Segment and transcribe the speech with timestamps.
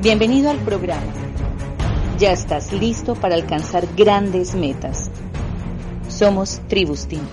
[0.00, 1.12] Bienvenido al programa.
[2.18, 5.10] Ya estás listo para alcanzar grandes metas.
[6.08, 7.26] Somos Tribustin.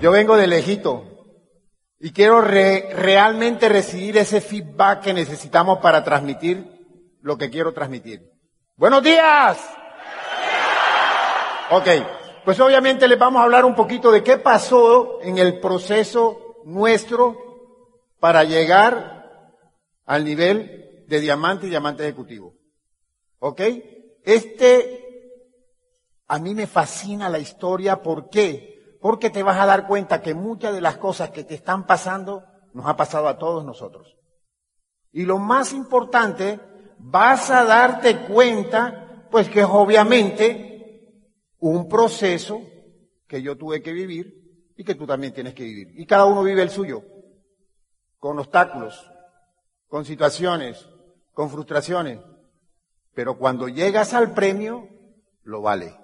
[0.00, 1.04] Yo vengo de lejito
[1.98, 6.64] y quiero re- realmente recibir ese feedback que necesitamos para transmitir
[7.20, 8.22] lo que quiero transmitir.
[8.76, 9.58] Buenos días.
[11.70, 11.86] Ok,
[12.44, 17.36] pues obviamente les vamos a hablar un poquito de qué pasó en el proceso nuestro
[18.20, 19.24] para llegar
[20.06, 22.54] al nivel de diamante y diamante ejecutivo.
[23.38, 23.62] ¿Ok?
[24.22, 25.32] Este,
[26.26, 28.02] a mí me fascina la historia.
[28.02, 28.98] ¿Por qué?
[29.00, 32.44] Porque te vas a dar cuenta que muchas de las cosas que te están pasando
[32.74, 34.16] nos ha pasado a todos nosotros.
[35.10, 36.60] Y lo más importante,
[36.98, 41.24] vas a darte cuenta, pues que obviamente
[41.58, 42.60] un proceso
[43.26, 45.88] que yo tuve que vivir y que tú también tienes que vivir.
[45.98, 47.02] Y cada uno vive el suyo,
[48.18, 49.10] con obstáculos,
[49.86, 50.86] con situaciones,
[51.38, 52.18] con frustraciones.
[53.14, 54.88] Pero cuando llegas al premio,
[55.44, 55.96] lo vale.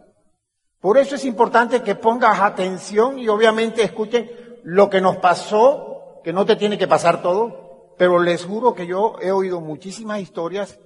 [0.79, 4.31] Por eso es importante que pongas atención y obviamente escuchen
[4.63, 8.87] lo que nos pasó, que no te tiene que pasar todo, pero les juro que
[8.87, 10.79] yo he oído muchísimas historias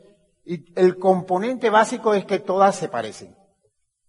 [0.46, 3.36] y el componente básico es que todas se parecen.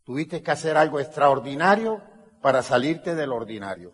[0.05, 2.01] Tuviste que hacer algo extraordinario
[2.41, 3.93] para salirte del ordinario.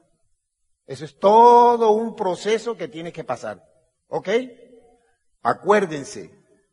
[0.86, 3.64] Eso es todo un proceso que tienes que pasar.
[4.10, 4.30] ¿Ok?
[5.46, 6.32] Acuérdense,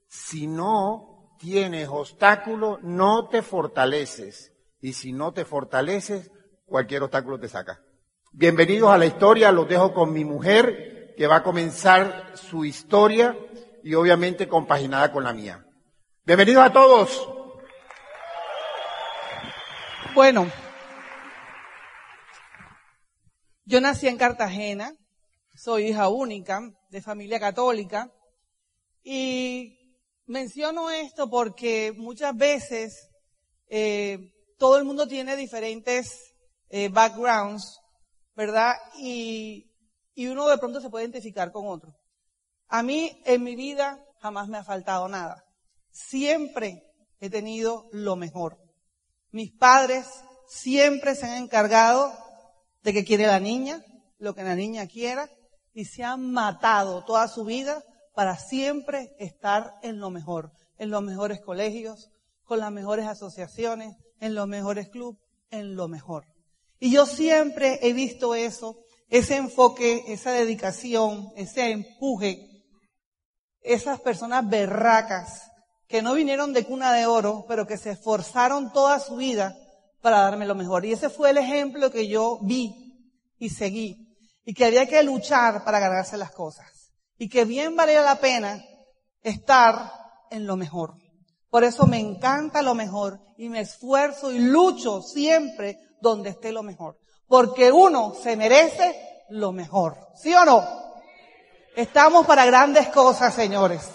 [0.09, 4.51] si no tienes obstáculo, no te fortaleces.
[4.81, 6.31] Y si no te fortaleces,
[6.65, 7.83] cualquier obstáculo te saca.
[8.33, 13.37] Bienvenidos a la historia, los dejo con mi mujer, que va a comenzar su historia
[13.85, 15.67] y obviamente compaginada con la mía.
[16.25, 17.31] Bienvenidos a todos.
[20.15, 20.51] Bueno,
[23.67, 24.95] yo nací en Cartagena,
[25.55, 28.11] soy hija única de familia católica
[29.03, 29.79] y
[30.27, 33.09] menciono esto porque muchas veces
[33.69, 36.35] eh, todo el mundo tiene diferentes
[36.69, 37.81] eh, backgrounds,
[38.35, 38.75] ¿verdad?
[38.99, 39.71] Y,
[40.15, 41.95] y uno de pronto se puede identificar con otro.
[42.69, 45.45] A mí en mi vida jamás me ha faltado nada.
[45.91, 46.83] Siempre
[47.21, 48.59] he tenido lo mejor.
[49.31, 50.07] Mis padres
[50.47, 52.13] siempre se han encargado
[52.83, 53.83] de que quiere la niña,
[54.19, 55.29] lo que la niña quiera,
[55.73, 57.83] y se han matado toda su vida
[58.15, 62.11] para siempre estar en lo mejor, en los mejores colegios,
[62.45, 66.25] con las mejores asociaciones, en los mejores clubes, en lo mejor.
[66.79, 68.77] Y yo siempre he visto eso,
[69.09, 72.49] ese enfoque, esa dedicación, ese empuje,
[73.61, 75.51] esas personas berracas
[75.87, 79.55] que no vinieron de cuna de oro, pero que se esforzaron toda su vida
[80.01, 80.85] para darme lo mejor.
[80.85, 82.75] Y ese fue el ejemplo que yo vi
[83.39, 84.09] y seguí.
[84.45, 86.82] Y que había que luchar para ganarse las cosas.
[87.23, 88.65] Y que bien valía la pena
[89.23, 89.93] estar
[90.29, 90.95] en lo mejor.
[91.51, 96.65] Por eso me encanta lo mejor y me esfuerzo y lucho siempre donde esté lo
[96.65, 96.99] mejor.
[97.29, 100.09] Porque uno se merece lo mejor.
[100.17, 100.67] ¿Sí o no?
[101.77, 103.89] Estamos para grandes cosas, señores.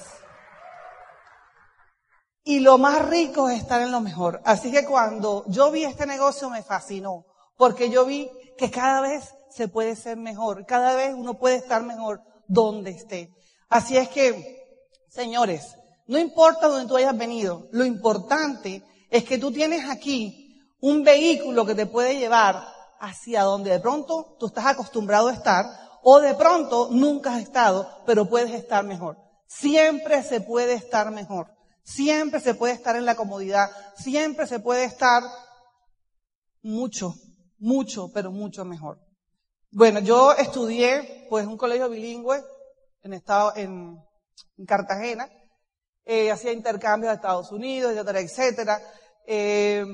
[2.45, 4.39] Y lo más rico es estar en lo mejor.
[4.45, 7.25] Así que cuando yo vi este negocio me fascinó,
[7.57, 11.83] porque yo vi que cada vez se puede ser mejor, cada vez uno puede estar
[11.83, 13.31] mejor donde esté.
[13.69, 15.75] Así es que, señores,
[16.07, 21.65] no importa donde tú hayas venido, lo importante es que tú tienes aquí un vehículo
[21.65, 22.63] que te puede llevar
[22.99, 25.65] hacia donde de pronto tú estás acostumbrado a estar
[26.03, 29.17] o de pronto nunca has estado, pero puedes estar mejor.
[29.47, 31.57] Siempre se puede estar mejor.
[31.87, 35.23] Siempre se puede estar en la comodidad, siempre se puede estar
[36.61, 37.15] mucho,
[37.59, 38.99] mucho, pero mucho mejor.
[39.71, 42.41] Bueno, yo estudié pues un colegio bilingüe
[43.03, 43.97] en estado, en,
[44.57, 45.29] en Cartagena,
[46.05, 48.81] eh, hacía intercambios a Estados Unidos, etcétera, etcétera.
[49.27, 49.85] Eh,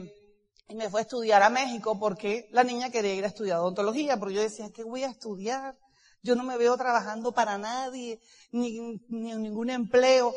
[0.68, 4.18] y me fue a estudiar a México porque la niña quería ir a estudiar odontología,
[4.18, 5.76] pero yo decía, ¿qué voy a estudiar?
[6.22, 8.20] Yo no me veo trabajando para nadie,
[8.52, 8.80] ni,
[9.10, 10.34] ni en ningún empleo.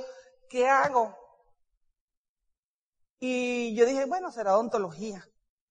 [0.48, 1.14] ¿Qué hago?
[3.20, 5.22] Y yo dije, bueno, será odontología.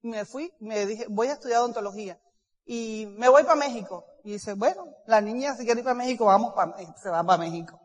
[0.03, 2.19] Me fui, me dije, voy a estudiar odontología.
[2.65, 4.05] Y me voy para México.
[4.23, 7.37] Y dice, bueno, la niña si quiere ir para México, vamos para, se va para
[7.37, 7.79] México.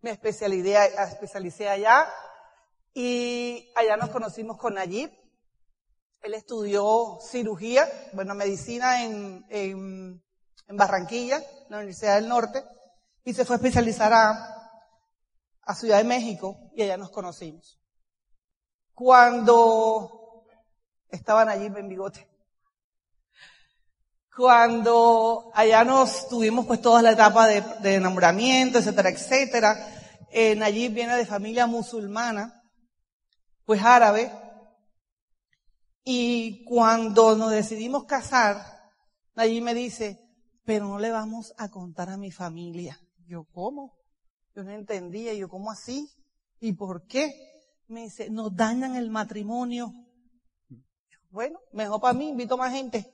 [0.00, 2.08] Me especialicé, especialicé allá
[2.92, 5.10] y allá nos conocimos con Nayib.
[6.20, 10.22] Él estudió cirugía, bueno, medicina en, en,
[10.66, 12.64] en Barranquilla, en la Universidad del Norte,
[13.24, 14.54] y se fue a especializar a,
[15.62, 17.78] a Ciudad de México y allá nos conocimos.
[18.94, 20.44] Cuando
[21.14, 22.28] estaban allí en Bigote.
[24.36, 29.94] Cuando allá nos tuvimos pues toda la etapa de, de enamoramiento, etcétera, etcétera.
[30.32, 32.60] Eh, Nayib viene de familia musulmana,
[33.64, 34.32] pues árabe.
[36.02, 38.60] Y cuando nos decidimos casar,
[39.36, 40.18] Nayib me dice,
[40.64, 43.00] pero no le vamos a contar a mi familia.
[43.28, 43.96] Yo, ¿cómo?
[44.56, 45.32] Yo no entendía.
[45.34, 46.10] Yo, ¿cómo así?
[46.58, 47.32] ¿Y por qué?
[47.86, 49.92] Me dice, nos dañan el matrimonio.
[51.30, 53.13] Bueno, mejor para mí, invito más gente.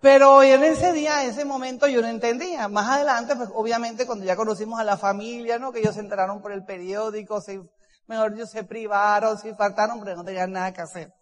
[0.00, 2.68] Pero en ese día, en ese momento yo no entendía.
[2.68, 5.72] Más adelante, pues obviamente cuando ya conocimos a la familia, ¿no?
[5.72, 7.60] Que ellos se enteraron por el periódico, se,
[8.06, 11.12] mejor ellos se privaron, se faltaron, pero no tenían nada que hacer.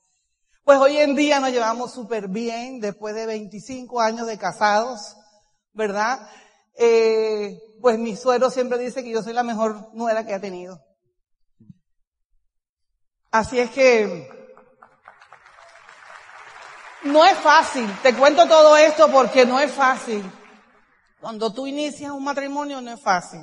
[0.62, 5.16] Pues hoy en día nos llevamos súper bien, después de 25 años de casados,
[5.72, 6.28] ¿verdad?
[6.76, 10.80] Eh, pues mi suero siempre dice que yo soy la mejor nuera que ha tenido.
[13.30, 14.35] Así es que
[17.06, 17.88] no es fácil.
[18.02, 20.22] Te cuento todo esto porque no es fácil.
[21.20, 23.40] Cuando tú inicias un matrimonio no es fácil.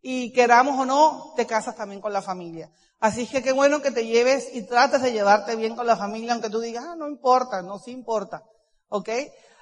[0.00, 2.70] Y queramos o no, te casas también con la familia.
[3.00, 6.32] Así que qué bueno que te lleves y trates de llevarte bien con la familia,
[6.32, 8.44] aunque tú digas, ah, no importa, no sí importa.
[8.88, 9.08] ¿Ok?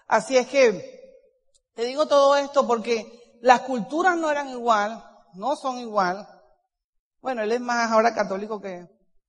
[0.07, 0.97] Así es que
[1.75, 5.03] te digo todo esto porque las culturas no eran igual,
[5.35, 6.27] no son igual.
[7.21, 8.87] Bueno, él es más ahora católico que,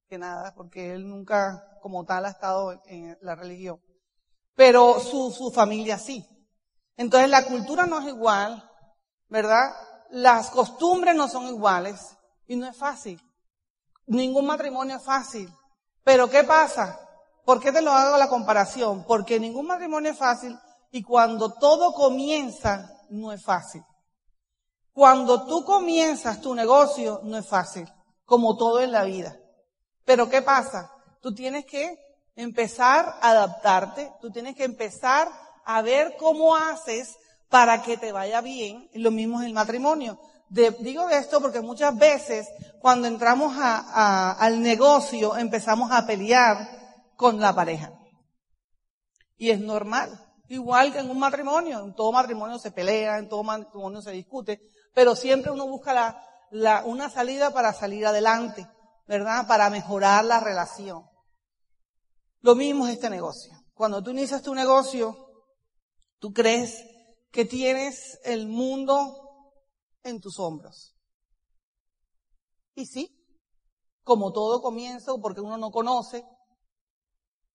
[0.07, 3.79] que nada, porque él nunca como tal ha estado en la religión
[4.57, 6.27] pero su, su familia sí.
[6.97, 8.67] Entonces la cultura no es igual,
[9.29, 9.71] ¿verdad?
[10.09, 12.17] Las costumbres no son iguales
[12.47, 13.21] y no es fácil.
[14.07, 15.47] Ningún matrimonio es fácil.
[16.03, 16.99] Pero ¿qué pasa?
[17.45, 19.05] ¿Por qué te lo hago la comparación?
[19.05, 20.57] Porque ningún matrimonio es fácil
[20.89, 23.83] y cuando todo comienza no es fácil.
[24.91, 27.87] Cuando tú comienzas tu negocio no es fácil,
[28.25, 29.37] como todo en la vida.
[30.03, 30.91] Pero ¿qué pasa?
[31.21, 32.06] Tú tienes que
[32.37, 35.27] empezar a adaptarte, tú tienes que empezar
[35.65, 37.17] a ver cómo haces
[37.49, 38.89] para que te vaya bien.
[38.93, 40.19] Lo mismo es el matrimonio.
[40.49, 42.47] digo esto porque muchas veces
[42.79, 46.57] cuando entramos al negocio empezamos a pelear
[47.15, 47.91] con la pareja.
[49.35, 50.23] Y es normal.
[50.47, 51.83] Igual que en un matrimonio.
[51.83, 54.61] En todo matrimonio se pelea, en todo matrimonio se discute,
[54.93, 56.23] pero siempre uno busca
[56.85, 58.67] una salida para salir adelante,
[59.07, 59.47] ¿verdad?
[59.47, 61.03] Para mejorar la relación.
[62.47, 63.51] Lo mismo es este negocio.
[63.73, 65.17] Cuando tú inicias tu negocio,
[66.17, 66.81] tú crees
[67.29, 69.51] que tienes el mundo
[70.01, 70.95] en tus hombros.
[72.73, 73.13] Y sí,
[74.01, 76.23] como todo comienza, porque uno no conoce.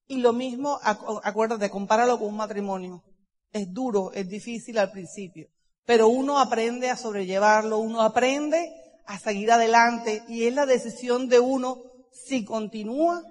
[0.08, 3.02] Y lo mismo, acuérdate, compáralo con un matrimonio.
[3.50, 5.48] Es duro, es difícil al principio,
[5.86, 8.70] pero uno aprende a sobrellevarlo, uno aprende
[9.06, 11.78] a seguir adelante y es la decisión de uno
[12.10, 13.22] si continúa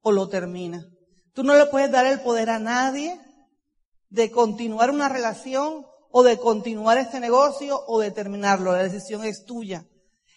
[0.00, 0.84] o lo termina.
[1.36, 3.20] Tú no le puedes dar el poder a nadie
[4.08, 8.72] de continuar una relación o de continuar este negocio o de terminarlo.
[8.72, 9.84] La decisión es tuya.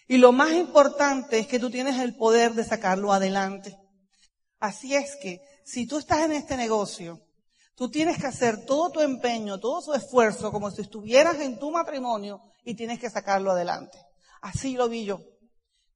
[0.06, 3.78] Y lo más importante es que tú tienes el poder de sacarlo adelante.
[4.58, 7.18] Así es que si tú estás en este negocio,
[7.74, 11.70] tú tienes que hacer todo tu empeño, todo su esfuerzo como si estuvieras en tu
[11.70, 13.96] matrimonio y tienes que sacarlo adelante.
[14.42, 15.22] Así lo vi yo.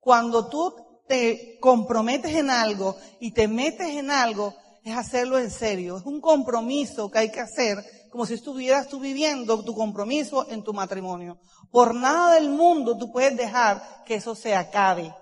[0.00, 0.74] Cuando tú
[1.06, 5.96] te comprometes en algo y te metes en algo, es hacerlo en serio.
[5.96, 7.78] Es un compromiso que hay que hacer
[8.10, 11.40] como si estuvieras tú viviendo tu compromiso en tu matrimonio.
[11.70, 15.12] Por nada del mundo tú puedes dejar que eso se acabe,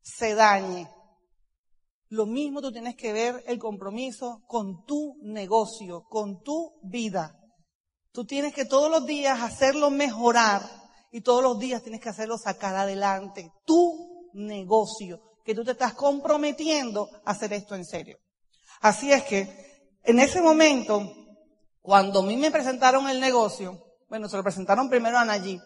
[0.00, 0.88] se dañe.
[2.08, 7.36] Lo mismo tú tienes que ver el compromiso con tu negocio, con tu vida.
[8.12, 10.62] Tú tienes que todos los días hacerlo mejorar
[11.10, 13.50] y todos los días tienes que hacerlo sacar adelante.
[13.66, 18.18] Tu negocio, que tú te estás comprometiendo a hacer esto en serio.
[18.84, 19.48] Así es que,
[20.02, 21.10] en ese momento,
[21.80, 25.62] cuando a mí me presentaron el negocio, bueno, se lo presentaron primero a Nayib,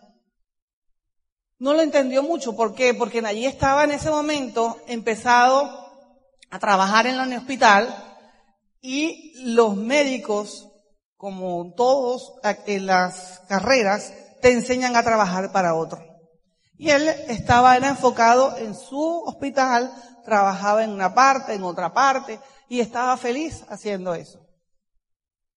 [1.59, 2.55] no lo entendió mucho.
[2.55, 2.95] ¿Por qué?
[2.95, 5.69] Porque Nayib estaba en ese momento empezado
[6.49, 7.93] a trabajar en el hospital
[8.81, 10.69] y los médicos,
[11.17, 16.01] como todos en las carreras, te enseñan a trabajar para otro.
[16.77, 19.93] Y él estaba, enfocado en su hospital,
[20.25, 24.45] trabajaba en una parte, en otra parte, y estaba feliz haciendo eso.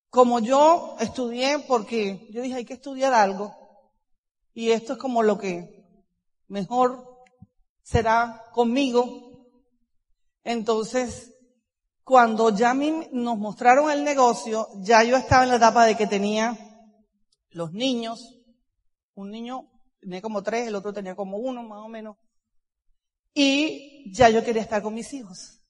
[0.10, 3.56] como yo estudié, porque yo dije hay que estudiar algo,
[4.54, 5.86] y esto es como lo que
[6.50, 7.24] mejor
[7.82, 9.48] será conmigo.
[10.44, 11.34] Entonces,
[12.04, 16.58] cuando ya nos mostraron el negocio, ya yo estaba en la etapa de que tenía
[17.52, 18.38] los niños,
[19.16, 22.18] un niño tenía como tres, el otro tenía como uno, más o menos,
[23.34, 25.61] y ya yo quería estar con mis hijos.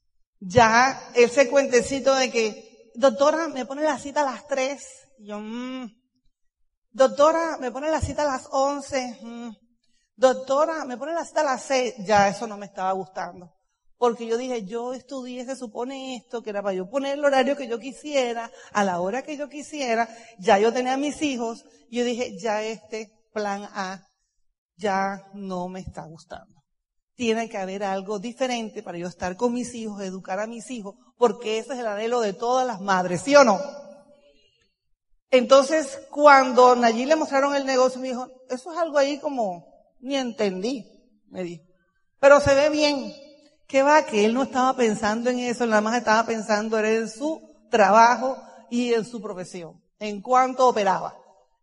[0.43, 4.83] Ya ese cuentecito de que, doctora, me pone la cita a las tres,
[5.19, 5.85] y yo, mmm,
[6.89, 9.51] doctora, me pone la cita a las once, mmm,
[10.15, 13.53] doctora, me pone la cita a las seis, ya eso no me estaba gustando.
[13.97, 17.55] Porque yo dije, yo estudié, se supone esto, que era para yo poner el horario
[17.55, 21.63] que yo quisiera, a la hora que yo quisiera, ya yo tenía a mis hijos,
[21.87, 24.03] y yo dije, ya este plan A
[24.75, 26.60] ya no me está gustando.
[27.21, 30.95] Tiene que haber algo diferente para yo estar con mis hijos, educar a mis hijos,
[31.19, 33.59] porque ese es el anhelo de todas las madres, ¿sí o no?
[35.29, 39.67] Entonces, cuando Nayí le mostraron el negocio, me dijo, eso es algo ahí como,
[39.99, 40.83] ni entendí,
[41.27, 41.63] me dijo.
[42.19, 43.13] Pero se ve bien.
[43.67, 44.03] ¿Qué va?
[44.03, 48.35] Que él no estaba pensando en eso, nada más estaba pensando en su trabajo
[48.71, 51.15] y en su profesión, en cuánto operaba.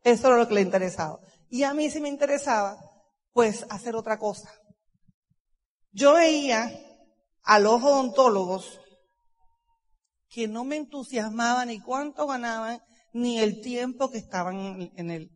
[0.05, 1.19] Eso era lo que le interesaba.
[1.51, 2.79] Y a mí sí me interesaba,
[3.33, 4.49] pues, hacer otra cosa.
[5.99, 6.71] Yo veía
[7.43, 8.81] a los odontólogos
[10.29, 12.81] que no me entusiasmaba ni cuánto ganaban,
[13.13, 15.29] ni el tiempo que estaban en,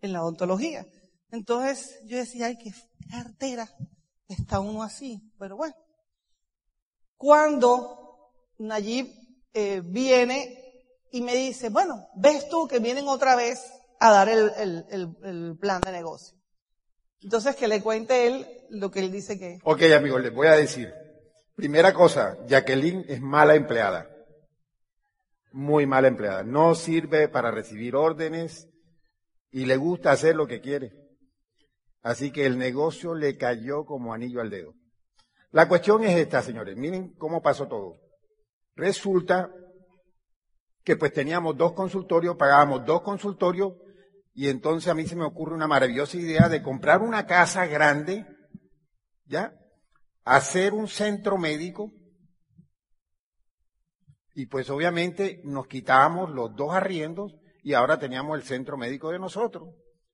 [0.00, 0.86] la odontología.
[1.32, 2.72] Entonces yo decía, ay, qué
[3.10, 3.68] cartera
[4.28, 5.20] está uno así.
[5.36, 5.74] Pero bueno,
[7.16, 9.08] cuando Nayib
[9.52, 13.58] eh, viene y me dice, bueno, ves tú que vienen otra vez
[13.98, 16.38] a dar el, plan de negocio.
[17.24, 19.58] Entonces que le cuente él lo que él dice que.
[19.64, 20.92] Ok, amigos, les voy a decir.
[21.56, 24.10] Primera cosa, Jacqueline es mala empleada.
[25.50, 26.42] Muy mala empleada.
[26.42, 28.68] No sirve para recibir órdenes
[29.50, 30.92] y le gusta hacer lo que quiere.
[32.02, 34.74] Así que el negocio le cayó como anillo al dedo.
[35.50, 36.76] La cuestión es esta, señores.
[36.76, 38.00] Miren cómo pasó todo.
[38.74, 39.50] Resulta
[40.82, 43.72] que pues teníamos dos consultorios, pagábamos dos consultorios
[44.34, 48.26] y entonces a mí se me ocurre una maravillosa idea de comprar una casa grande,
[49.26, 49.54] ¿ya?
[50.24, 51.92] Hacer un centro médico
[54.34, 59.20] y pues obviamente nos quitábamos los dos arriendos y ahora teníamos el centro médico de
[59.20, 59.68] nosotros.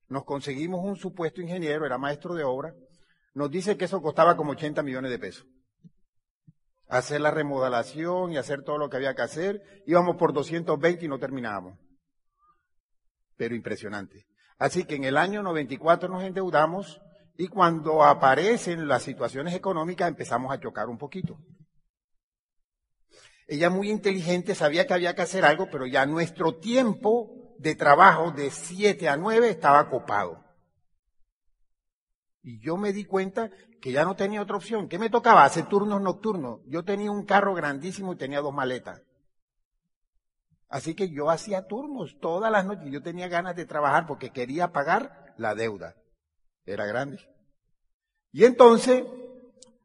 [0.07, 2.75] Nos conseguimos un supuesto ingeniero, era maestro de obra,
[3.33, 5.47] nos dice que eso costaba como 80 millones de pesos.
[6.87, 11.07] Hacer la remodelación y hacer todo lo que había que hacer, íbamos por 220 y
[11.07, 11.79] no terminábamos.
[13.41, 14.27] Pero impresionante.
[14.59, 17.01] Así que en el año 94 nos endeudamos
[17.35, 21.39] y cuando aparecen las situaciones económicas empezamos a chocar un poquito.
[23.47, 28.29] Ella muy inteligente sabía que había que hacer algo, pero ya nuestro tiempo de trabajo
[28.29, 30.45] de 7 a 9 estaba copado.
[32.43, 33.49] Y yo me di cuenta
[33.81, 34.87] que ya no tenía otra opción.
[34.87, 35.45] ¿Qué me tocaba?
[35.45, 36.59] Hacer turnos nocturnos.
[36.67, 39.01] Yo tenía un carro grandísimo y tenía dos maletas.
[40.71, 42.89] Así que yo hacía turnos todas las noches.
[42.89, 45.95] Yo tenía ganas de trabajar porque quería pagar la deuda.
[46.65, 47.19] Era grande.
[48.31, 49.03] Y entonces,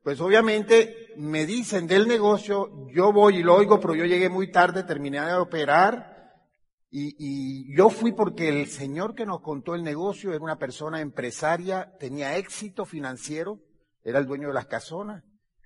[0.03, 4.51] pues obviamente me dicen del negocio, yo voy y lo oigo, pero yo llegué muy
[4.53, 6.17] tarde, terminé de operar
[6.91, 11.95] y, yo fui porque el señor que nos contó el negocio era una persona empresaria,
[11.99, 13.61] tenía éxito financiero,
[14.03, 15.23] era el dueño de las casonas,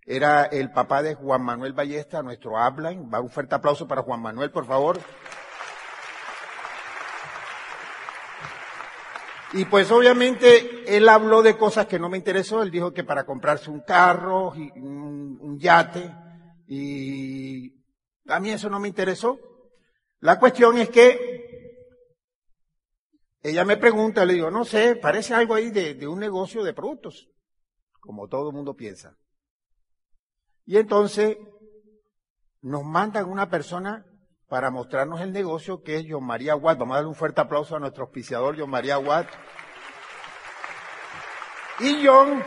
[0.07, 3.11] era el papá de Juan Manuel Ballesta, nuestro upline.
[3.13, 4.99] Va un fuerte aplauso para Juan Manuel, por favor.
[9.53, 12.63] Y pues obviamente él habló de cosas que no me interesó.
[12.63, 16.11] Él dijo que para comprarse un carro, un yate,
[16.73, 17.75] y
[18.29, 19.41] a mí eso no me interesó.
[20.21, 21.41] La cuestión es que
[23.43, 27.29] ella me pregunta, le digo, no sé, parece algo ahí de, un negocio de productos,
[27.99, 29.17] como todo el mundo piensa.
[30.71, 31.37] Y entonces
[32.63, 34.07] nos mandan una persona
[34.47, 36.79] para mostrarnos el negocio que es John María Watt.
[36.79, 39.27] Vamos a darle un fuerte aplauso a nuestro auspiciador John María Watt.
[41.81, 42.41] Y John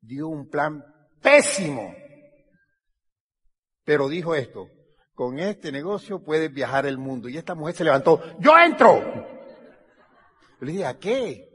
[0.00, 0.84] dio un plan
[1.20, 1.92] pésimo
[3.84, 4.68] pero dijo esto,
[5.12, 7.28] con este negocio puedes viajar el mundo.
[7.28, 9.02] Y esta mujer se levantó, yo entro.
[10.60, 11.48] Le dije, ¿a qué?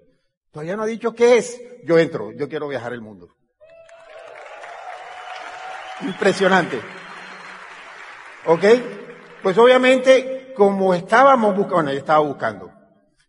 [0.51, 1.57] Todavía no ha dicho qué es.
[1.85, 3.29] Yo entro, yo quiero viajar el mundo.
[6.03, 6.81] Impresionante.
[8.45, 8.63] ¿Ok?
[9.43, 12.71] Pues obviamente, como estábamos buscando, bueno, yo estaba buscando,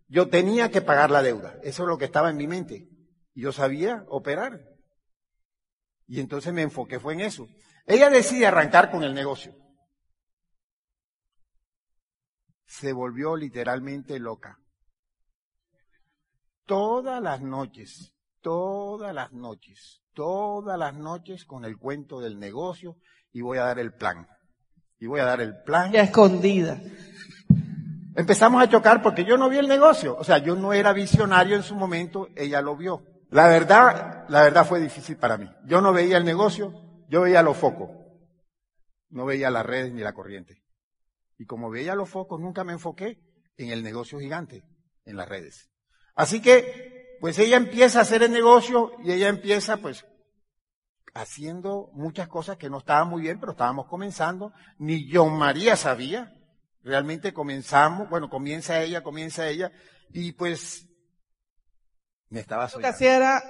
[0.09, 1.57] yo tenía que pagar la deuda.
[1.63, 2.89] Eso es lo que estaba en mi mente.
[3.35, 4.61] Yo sabía operar.
[6.07, 7.47] Y entonces me enfoqué fue en eso.
[7.87, 9.55] Ella decide arrancar con el negocio.
[12.73, 14.59] se volvió literalmente loca.
[16.65, 18.12] Todas las noches,
[18.43, 22.99] todas las noches, todas las noches con el cuento del negocio
[23.33, 24.27] y voy a dar el plan.
[24.99, 25.91] Y voy a dar el plan.
[25.91, 26.81] Ya escondida.
[28.15, 30.17] Empezamos a chocar porque yo no vi el negocio.
[30.17, 33.03] O sea, yo no era visionario en su momento, ella lo vio.
[33.31, 35.51] La verdad, la verdad fue difícil para mí.
[35.65, 36.75] Yo no veía el negocio,
[37.09, 37.91] yo veía los focos.
[39.09, 40.63] No veía las redes ni la corriente.
[41.39, 43.19] Y como veía los focos, nunca me enfoqué
[43.57, 44.63] en el negocio gigante,
[45.05, 45.71] en las redes.
[46.15, 50.05] Así que, pues ella empieza a hacer el negocio y ella empieza, pues,
[51.15, 54.53] haciendo muchas cosas que no estaban muy bien, pero estábamos comenzando.
[54.79, 56.35] Ni John María sabía.
[56.83, 59.71] Realmente comenzamos, bueno, comienza ella, comienza ella,
[60.11, 60.89] y pues
[62.29, 63.41] me estaba Lo que hacía era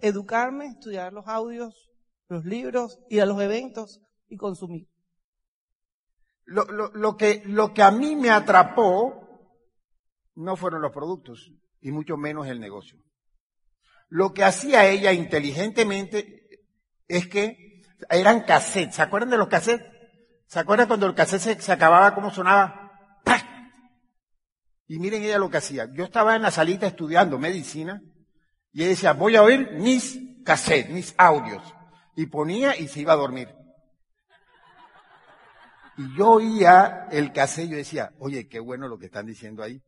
[0.00, 1.90] educarme, estudiar los audios,
[2.30, 4.88] los libros, ir a los eventos y consumir.
[6.46, 9.52] Lo, lo, lo, que, lo que a mí me atrapó
[10.34, 12.98] no fueron los productos, y mucho menos el negocio.
[14.08, 16.48] Lo que hacía ella inteligentemente
[17.06, 18.96] es que eran cassettes.
[18.96, 19.86] ¿Se acuerdan de los cassettes?
[20.46, 23.20] ¿Se acuerdan cuando el cassette se, acababa, cómo sonaba?
[23.22, 23.44] ¡Pac!
[24.86, 25.86] Y miren ella lo que hacía.
[25.92, 28.00] Yo estaba en la salita estudiando medicina
[28.72, 31.62] y ella decía, voy a oír mis cassettes, mis audios.
[32.16, 33.54] Y ponía y se iba a dormir.
[35.98, 39.82] Y yo oía el cassette yo decía, oye, qué bueno lo que están diciendo ahí.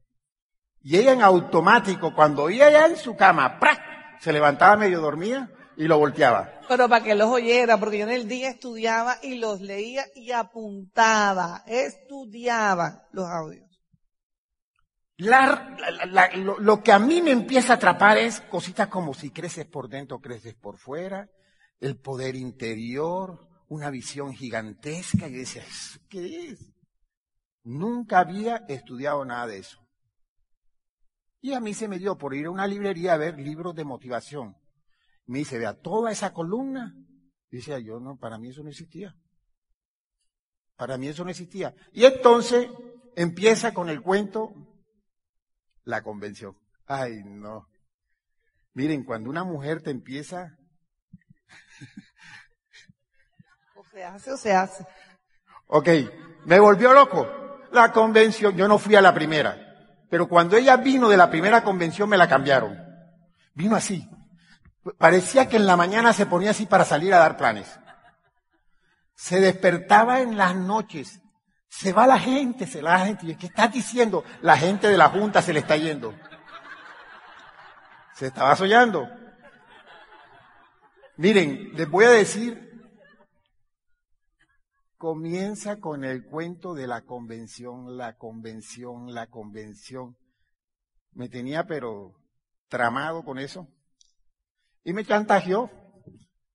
[0.82, 3.89] Y ella en automático, cuando oía ya en su cama, ¡prac!
[4.20, 6.60] Se levantaba medio dormida y lo volteaba.
[6.68, 10.30] Pero para que los oyera, porque yo en el día estudiaba y los leía y
[10.30, 13.66] apuntaba, estudiaba los audios.
[15.16, 19.12] La, la, la, lo, lo, que a mí me empieza a atrapar es cositas como
[19.12, 21.28] si creces por dentro, creces por fuera,
[21.78, 25.28] el poder interior, una visión gigantesca.
[25.28, 25.64] Y yo decía,
[26.08, 26.72] ¿qué es?
[27.64, 29.79] Nunca había estudiado nada de eso.
[31.40, 33.85] Y a mí se me dio por ir a una librería a ver libros de
[33.85, 34.56] motivación.
[35.26, 36.95] Me dice, vea, toda esa columna.
[37.50, 39.17] Dice, yo no, para mí eso no existía.
[40.76, 41.75] Para mí eso no existía.
[41.93, 42.69] Y entonces
[43.17, 44.52] empieza con el cuento
[45.84, 46.56] la convención.
[46.86, 47.69] Ay, no.
[48.75, 50.58] Miren, cuando una mujer te empieza...
[53.76, 54.84] o se hace o se hace.
[55.67, 55.88] Ok,
[56.45, 57.26] me volvió loco.
[57.73, 59.70] La convención, yo no fui a la primera.
[60.10, 62.76] Pero cuando ella vino de la primera convención me la cambiaron.
[63.54, 64.08] Vino así.
[64.99, 67.78] Parecía que en la mañana se ponía así para salir a dar planes.
[69.14, 71.20] Se despertaba en las noches.
[71.68, 73.36] Se va la gente, se va la gente.
[73.36, 74.25] ¿Qué estás diciendo?
[74.42, 76.12] La gente de la Junta se le está yendo.
[78.14, 79.08] Se estaba soñando.
[81.16, 82.70] Miren, les voy a decir,
[85.00, 90.19] comienza con el cuento de la convención, la convención, la convención.
[91.13, 92.13] Me tenía pero
[92.69, 93.67] tramado con eso.
[94.84, 95.71] Y me chantajeó.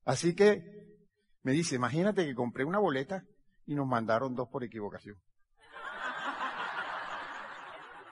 [0.05, 0.61] Así que
[1.41, 3.23] me dice, imagínate que compré una boleta
[3.65, 5.17] y nos mandaron dos por equivocación.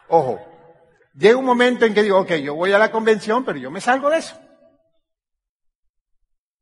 [0.09, 0.39] Ojo,
[1.13, 3.81] llega un momento en que digo, ok, yo voy a la convención, pero yo me
[3.81, 4.35] salgo de eso.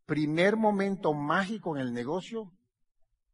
[0.06, 2.52] Primer momento mágico en el negocio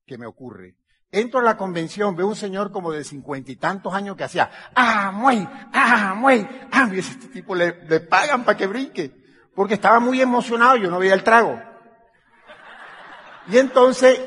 [0.07, 0.77] que me ocurre.
[1.11, 4.49] Entro a la convención, veo un señor como de cincuenta y tantos años que hacía,
[4.75, 9.13] ah, muy, ah, muy, ah, y este tipo le, le pagan para que brinque,
[9.55, 11.61] porque estaba muy emocionado, yo no veía el trago.
[13.47, 14.19] Y entonces,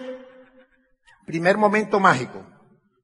[1.26, 2.46] primer momento mágico,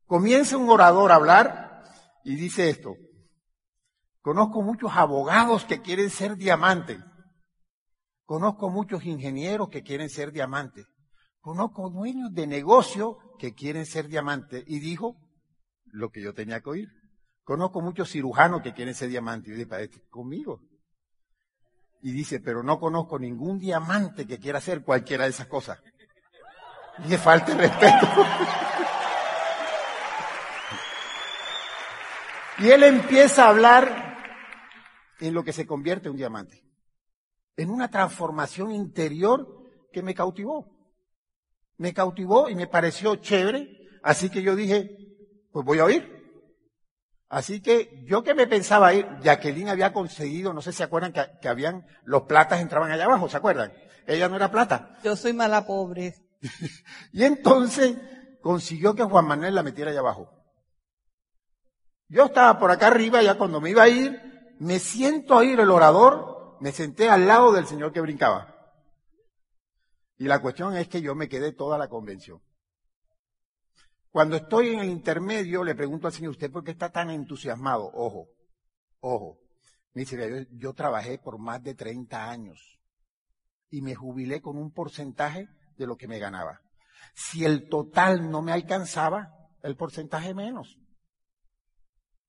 [0.07, 1.83] comienza un orador a hablar
[2.25, 2.95] y dice esto,
[4.23, 6.99] conozco muchos abogados que quieren ser diamantes,
[8.25, 10.87] conozco muchos ingenieros que quieren ser diamantes,
[11.47, 14.65] Conozco dueños de negocio que quieren ser diamantes.
[14.67, 15.15] Y dijo
[15.85, 16.89] lo que yo tenía que oír.
[17.45, 19.47] Conozco muchos cirujanos que quieren ser diamantes.
[19.47, 20.61] Y yo dije, para este, conmigo.
[22.03, 25.81] Y dice, pero no conozco ningún diamante que quiera hacer cualquiera de esas cosas.
[27.05, 28.09] Y le falta el respeto.
[32.59, 34.17] y él empieza a hablar
[35.21, 36.65] en lo que se convierte en un diamante.
[37.57, 39.47] En una transformación interior
[39.93, 40.76] que me cautivó
[41.79, 44.97] me cautivó y me pareció chévere, así que yo dije,
[45.53, 46.17] pues voy a oír.
[47.29, 51.13] Así que yo que me pensaba ir, Jacqueline había conseguido, no sé si se acuerdan
[51.13, 53.73] que, que habían, los platas entraban allá abajo, ¿se acuerdan?
[54.07, 54.99] Ella no era plata.
[55.03, 56.15] Yo soy mala pobre.
[57.13, 57.97] y entonces
[58.41, 60.33] consiguió que Juan Manuel la metiera allá abajo.
[62.09, 65.59] Yo estaba por acá arriba, ya cuando me iba a ir, me siento a oír
[65.59, 68.56] el orador, me senté al lado del señor que brincaba.
[70.19, 72.41] Y la cuestión es que yo me quedé toda la convención.
[74.11, 77.91] Cuando estoy en el intermedio, le pregunto al Señor, ¿usted por qué está tan entusiasmado?
[77.93, 78.29] Ojo,
[79.01, 79.39] ojo.
[79.93, 82.79] Me dice, yo, yo trabajé por más de 30 años
[83.71, 86.63] y me jubilé con un porcentaje de lo que me ganaba.
[87.15, 90.79] Si el total no me alcanzaba, el porcentaje menos.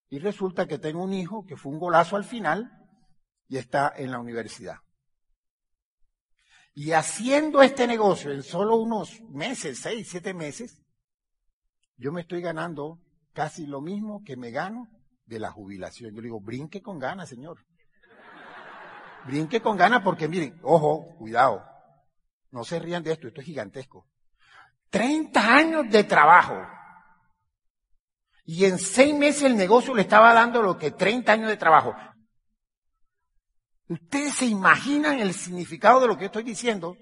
[0.10, 2.69] Y resulta que tengo un hijo que fue un golazo al final
[3.47, 4.78] y está en la universidad.
[6.80, 10.80] Y haciendo este negocio en solo unos meses, seis, siete meses,
[11.96, 13.00] yo me estoy ganando
[13.34, 14.88] casi lo mismo que me gano
[15.26, 16.12] de la jubilación.
[16.12, 17.66] Yo le digo, brinque con ganas, señor.
[19.26, 21.66] Brinque con ganas porque miren, ojo, cuidado,
[22.52, 24.06] no se rían de esto, esto es gigantesco.
[24.92, 26.62] 30 años de trabajo.
[28.46, 31.96] Y en seis meses el negocio le estaba dando lo que 30 años de trabajo.
[33.89, 36.97] ¿Ustedes se imaginan el significado de lo que estoy diciendo?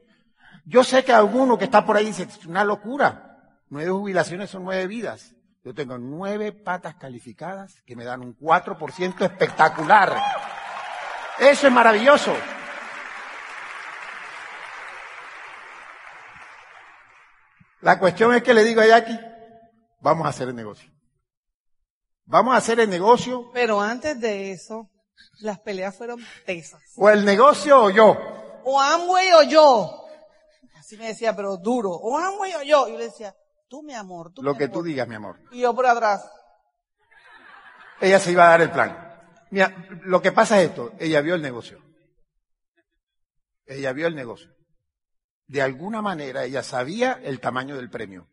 [0.66, 3.38] Yo sé que alguno que está por ahí dice, es una locura.
[3.70, 5.36] Nueve jubilaciones son nueve vidas.
[5.64, 10.16] Yo tengo nueve patas calificadas que me dan un 4% espectacular.
[11.40, 12.36] Eso es maravilloso.
[17.82, 19.20] La cuestión es que le digo a Jackie,
[20.02, 20.92] vamos a hacer el negocio.
[22.26, 23.52] Vamos a hacer el negocio.
[23.54, 24.90] Pero antes de eso,
[25.42, 26.82] las peleas fueron tesas.
[26.96, 28.18] O el negocio o yo.
[28.64, 30.06] O Amway o yo.
[30.78, 31.92] Así me decía, pero duro.
[31.92, 32.88] O Amway o yo.
[32.88, 33.36] Y yo le decía,
[33.68, 34.74] tú mi amor, tú Lo mi que amor.
[34.78, 35.40] tú digas, mi amor.
[35.52, 36.24] Y yo por atrás.
[38.02, 38.98] Ella se iba a dar el plan.
[39.52, 39.74] Mira,
[40.04, 40.92] lo que pasa es esto.
[41.00, 41.80] Ella vio el negocio.
[43.66, 44.50] Ella vio el negocio.
[45.48, 48.28] De alguna manera ella sabía el tamaño del premio.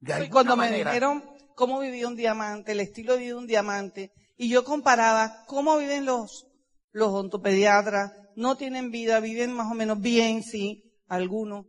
[0.00, 0.90] De Y cuando me manera.
[0.90, 4.12] dijeron cómo vivía un diamante, el estilo de vida de un diamante,
[4.42, 6.46] y yo comparaba cómo viven los,
[6.92, 11.66] los ontopediatras, no tienen vida, viven más o menos bien, sí, algunos,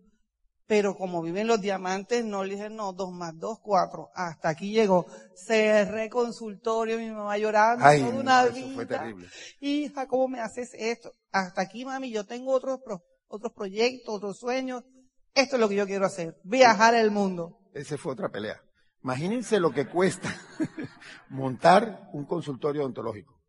[0.67, 4.07] pero como viven los diamantes, no le dije, no, dos más dos, cuatro.
[4.15, 5.05] Hasta aquí llegó.
[5.35, 8.75] Cerré consultorio, mi mamá llorando Ay, toda una eso vida.
[8.75, 9.27] fue terrible.
[9.59, 11.11] Hija, ¿cómo me haces esto?
[11.33, 14.83] Hasta aquí, mami, yo tengo otros, pro- otros proyectos, otros sueños.
[15.33, 16.35] Esto es lo que yo quiero hacer.
[16.45, 17.57] Viajar el mundo.
[17.73, 18.61] Esa fue otra pelea.
[19.03, 20.33] Imagínense lo que cuesta
[21.29, 23.41] montar un consultorio odontológico.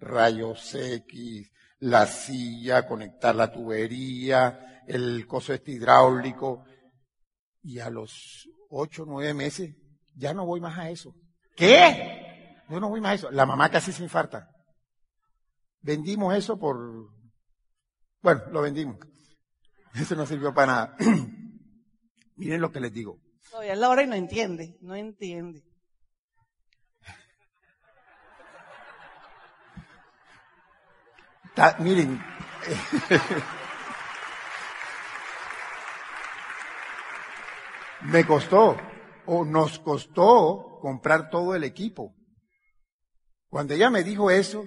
[0.00, 6.64] Rayos X, la silla, conectar la tubería, el coso este hidráulico.
[7.62, 9.74] Y a los ocho, nueve meses,
[10.16, 11.14] ya no voy más a eso.
[11.54, 12.62] ¿Qué?
[12.68, 13.30] Yo no voy más a eso.
[13.30, 14.48] La mamá casi se infarta.
[15.80, 16.76] Vendimos eso por,
[18.20, 18.98] bueno, lo vendimos.
[19.94, 20.96] Eso no sirvió para nada.
[22.36, 23.20] Miren lo que les digo.
[23.50, 25.62] Todavía es la hora y no entiende, no entiende.
[31.80, 32.22] Miren,
[38.02, 38.76] me costó,
[39.26, 42.14] o nos costó comprar todo el equipo.
[43.48, 44.66] Cuando ella me dijo eso,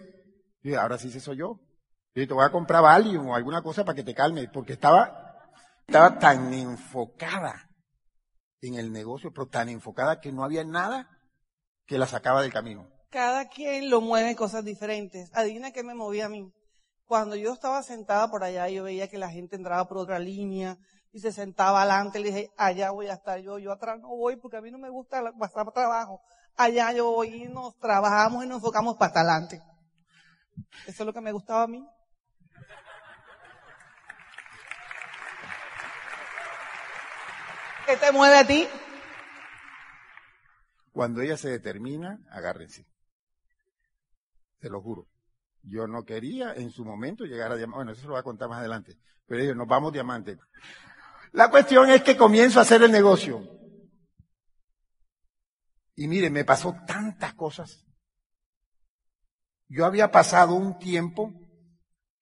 [0.62, 1.62] dije, ahora sí se soy yo.
[2.14, 5.38] Dije, te voy a comprar Valium o alguna cosa para que te calme, porque estaba,
[5.88, 7.71] estaba tan enfocada
[8.62, 11.10] en el negocio, pero tan enfocada que no había nada
[11.86, 12.88] que la sacaba del camino.
[13.10, 15.30] Cada quien lo mueve en cosas diferentes.
[15.34, 16.52] Adivina qué me movía a mí.
[17.06, 20.78] Cuando yo estaba sentada por allá, yo veía que la gente entraba por otra línea
[21.12, 22.20] y se sentaba adelante.
[22.20, 24.78] Le dije, allá voy a estar yo, yo atrás no voy porque a mí no
[24.78, 26.22] me gusta pasar trabajo.
[26.56, 29.62] Allá yo voy y nos trabajamos y nos enfocamos para adelante.
[30.88, 31.86] Eso es lo que me gustaba a mí.
[37.86, 38.68] ¿Qué te mueve a ti?
[40.92, 42.88] Cuando ella se determina, agárrense.
[44.60, 45.08] Te lo juro.
[45.64, 47.76] Yo no quería en su momento llegar a diamante.
[47.78, 48.98] Bueno, eso se lo voy a contar más adelante.
[49.26, 50.38] Pero ellos, nos vamos diamante.
[51.32, 53.48] La cuestión es que comienzo a hacer el negocio.
[55.96, 57.86] Y mire, me pasó tantas cosas.
[59.68, 61.34] Yo había pasado un tiempo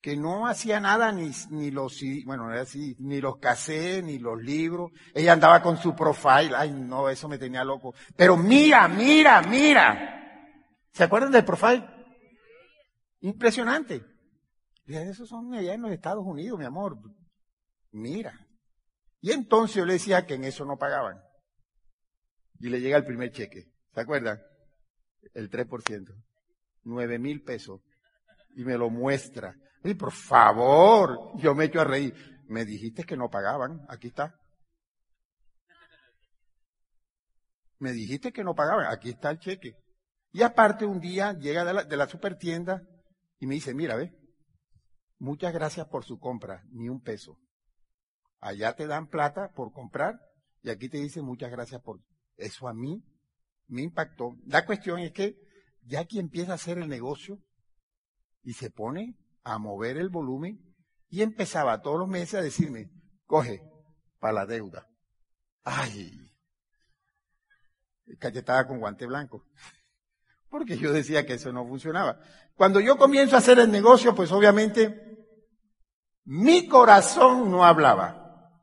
[0.01, 4.17] que no hacía nada, ni, ni los, bueno, no era así, ni los cassettes, ni
[4.17, 4.91] los libros.
[5.13, 6.55] Ella andaba con su profile.
[6.55, 7.93] Ay, no, eso me tenía loco.
[8.15, 10.15] Pero mira, mira, mira.
[10.93, 11.85] ¿Se acuerdan del profile?
[13.21, 14.05] Impresionante.
[14.85, 16.97] Esos son allá en los Estados Unidos, mi amor.
[17.91, 18.47] Mira.
[19.21, 21.21] Y entonces yo le decía que en eso no pagaban.
[22.59, 23.65] Y le llega el primer cheque.
[23.93, 24.41] ¿Se acuerdan?
[25.33, 26.05] El 3%.
[26.83, 27.81] Nueve mil pesos.
[28.55, 29.55] Y me lo muestra.
[29.83, 32.13] Y por favor, yo me echo a reír.
[32.47, 33.85] Me dijiste que no pagaban.
[33.89, 34.35] Aquí está.
[37.77, 38.87] Me dijiste que no pagaban.
[38.87, 39.75] Aquí está el cheque.
[40.31, 42.83] Y aparte un día llega de la, de la supertienda
[43.39, 44.13] y me dice, mira, ve,
[45.17, 47.39] muchas gracias por su compra, ni un peso.
[48.39, 50.19] Allá te dan plata por comprar
[50.61, 52.01] y aquí te dicen muchas gracias por
[52.35, 53.03] Eso a mí
[53.67, 54.35] me impactó.
[54.45, 55.35] La cuestión es que
[55.83, 57.39] ya que empieza a hacer el negocio
[58.43, 59.17] y se pone
[59.49, 60.59] a mover el volumen
[61.09, 62.91] y empezaba todos los meses a decirme,
[63.25, 63.61] coge
[64.19, 64.87] para la deuda.
[65.63, 66.31] Ay,
[68.19, 69.47] cachetada con guante blanco.
[70.49, 72.19] Porque yo decía que eso no funcionaba.
[72.55, 75.27] Cuando yo comienzo a hacer el negocio, pues obviamente
[76.25, 78.53] mi corazón no hablaba.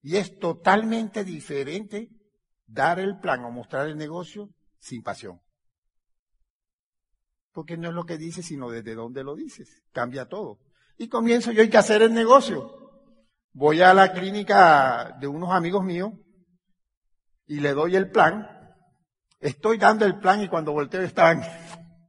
[0.00, 2.10] Y es totalmente diferente
[2.66, 5.40] dar el plan o mostrar el negocio sin pasión.
[7.58, 9.82] Porque no es lo que dices, sino desde dónde lo dices.
[9.90, 10.60] Cambia todo.
[10.96, 12.70] Y comienzo yo hay que hacer el negocio.
[13.52, 16.12] Voy a la clínica de unos amigos míos
[17.46, 18.48] y le doy el plan.
[19.40, 21.42] Estoy dando el plan y cuando volteo están,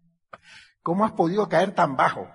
[0.83, 2.29] ¿cómo has podido caer tan bajo?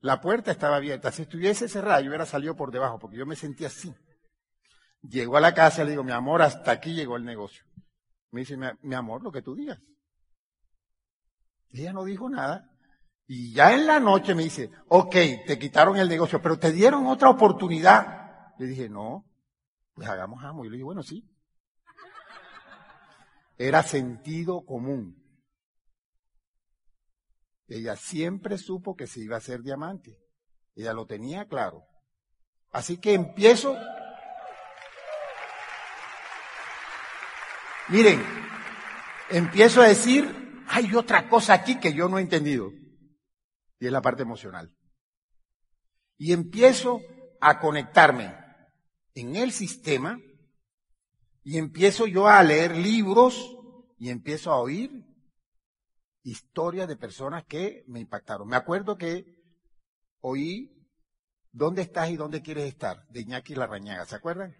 [0.00, 1.10] La puerta estaba abierta.
[1.12, 3.94] Si estuviese cerrada, yo hubiera salido por debajo, porque yo me sentía así.
[5.00, 7.64] Llego a la casa y le digo, mi amor, hasta aquí llegó el negocio.
[8.36, 9.80] Me dice, mi amor, lo que tú digas.
[11.70, 12.70] Ella no dijo nada.
[13.26, 15.14] Y ya en la noche me dice, ok,
[15.46, 18.54] te quitaron el negocio, pero te dieron otra oportunidad.
[18.58, 19.24] Le dije, no,
[19.94, 20.66] pues hagamos amo.
[20.66, 21.26] Y le dije, bueno, sí.
[23.56, 25.16] Era sentido común.
[27.68, 30.20] Ella siempre supo que se iba a hacer diamante.
[30.74, 31.86] Ella lo tenía claro.
[32.70, 33.78] Así que empiezo.
[37.88, 38.22] Miren,
[39.30, 42.72] empiezo a decir, hay otra cosa aquí que yo no he entendido.
[43.78, 44.74] Y es la parte emocional.
[46.18, 47.00] Y empiezo
[47.40, 48.34] a conectarme
[49.14, 50.18] en el sistema
[51.44, 53.56] y empiezo yo a leer libros
[53.98, 55.04] y empiezo a oír
[56.22, 58.48] historias de personas que me impactaron.
[58.48, 59.36] Me acuerdo que
[60.20, 60.76] oí
[61.56, 63.08] ¿Dónde estás y dónde quieres estar?
[63.08, 64.54] de Iñaki Larrañaga, ¿se acuerdan?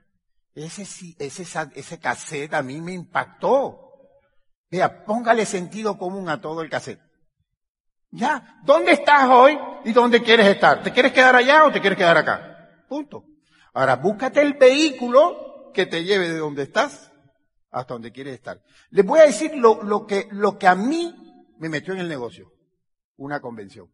[0.57, 0.83] Ese,
[1.19, 3.79] ese, ese cassette a mí me impactó.
[4.71, 7.03] Vea, póngale sentido común a todo el cassette.
[8.11, 10.83] Ya, ¿dónde estás hoy y dónde quieres estar?
[10.83, 12.85] ¿Te quieres quedar allá o te quieres quedar acá?
[12.89, 13.27] Punto.
[13.75, 17.13] Ahora, búscate el vehículo que te lleve de donde estás
[17.71, 18.63] hasta donde quieres estar.
[18.89, 21.15] Les voy a decir lo, lo, que, lo que a mí
[21.59, 22.51] me metió en el negocio.
[23.17, 23.93] Una convención.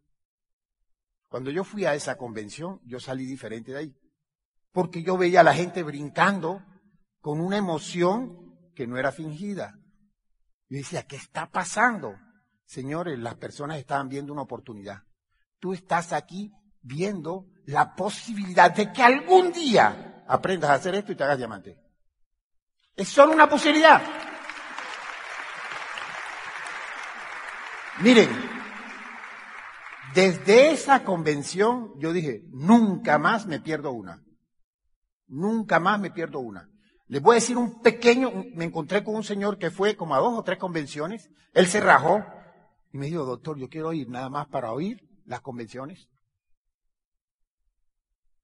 [1.27, 3.95] Cuando yo fui a esa convención, yo salí diferente de ahí.
[4.73, 6.61] Porque yo veía a la gente brincando
[7.21, 9.79] con una emoción que no era fingida.
[10.67, 12.15] Yo decía, ¿qué está pasando?
[12.65, 15.03] Señores, las personas estaban viendo una oportunidad.
[15.59, 21.15] Tú estás aquí viendo la posibilidad de que algún día aprendas a hacer esto y
[21.15, 21.77] te hagas diamante.
[22.95, 24.01] Es solo una posibilidad.
[28.01, 28.29] Miren,
[30.13, 34.23] desde esa convención yo dije, nunca más me pierdo una.
[35.27, 36.69] Nunca más me pierdo una.
[37.07, 40.19] Les voy a decir un pequeño, me encontré con un señor que fue como a
[40.19, 42.25] dos o tres convenciones, él se rajó
[42.91, 46.09] y me dijo, doctor, yo quiero ir nada más para oír las convenciones.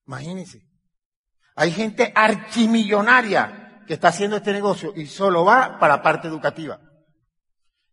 [0.05, 0.67] Imagínense.
[1.55, 6.79] Hay gente archimillonaria que está haciendo este negocio y solo va para la parte educativa.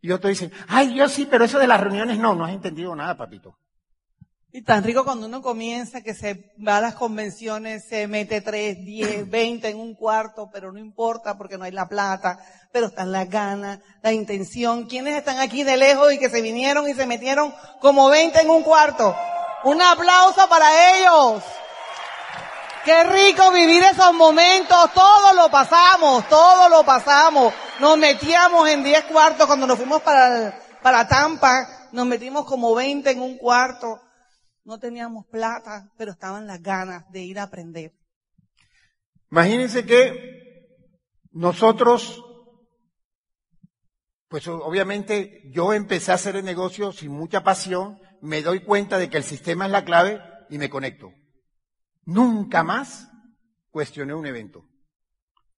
[0.00, 2.94] Y otros dicen, ay, yo sí, pero eso de las reuniones no, no has entendido
[2.94, 3.58] nada, papito.
[4.56, 8.82] Y tan rico cuando uno comienza que se va a las convenciones, se mete tres,
[8.86, 12.38] diez, veinte en un cuarto, pero no importa porque no hay la plata,
[12.72, 14.86] pero están las ganas, la intención.
[14.86, 18.48] ¿Quiénes están aquí de lejos y que se vinieron y se metieron como veinte en
[18.48, 19.14] un cuarto?
[19.64, 21.42] Un aplauso para ellos.
[22.82, 27.52] Qué rico vivir esos momentos, todo lo pasamos, todo lo pasamos.
[27.78, 33.10] Nos metíamos en diez cuartos cuando nos fuimos para, para Tampa, nos metimos como veinte
[33.10, 34.00] en un cuarto
[34.66, 37.94] no teníamos plata, pero estaban las ganas de ir a aprender.
[39.30, 40.82] Imagínense que
[41.30, 42.22] nosotros,
[44.28, 49.08] pues obviamente yo empecé a hacer el negocio sin mucha pasión, me doy cuenta de
[49.08, 51.12] que el sistema es la clave y me conecto.
[52.04, 53.08] Nunca más
[53.70, 54.68] cuestioné un evento.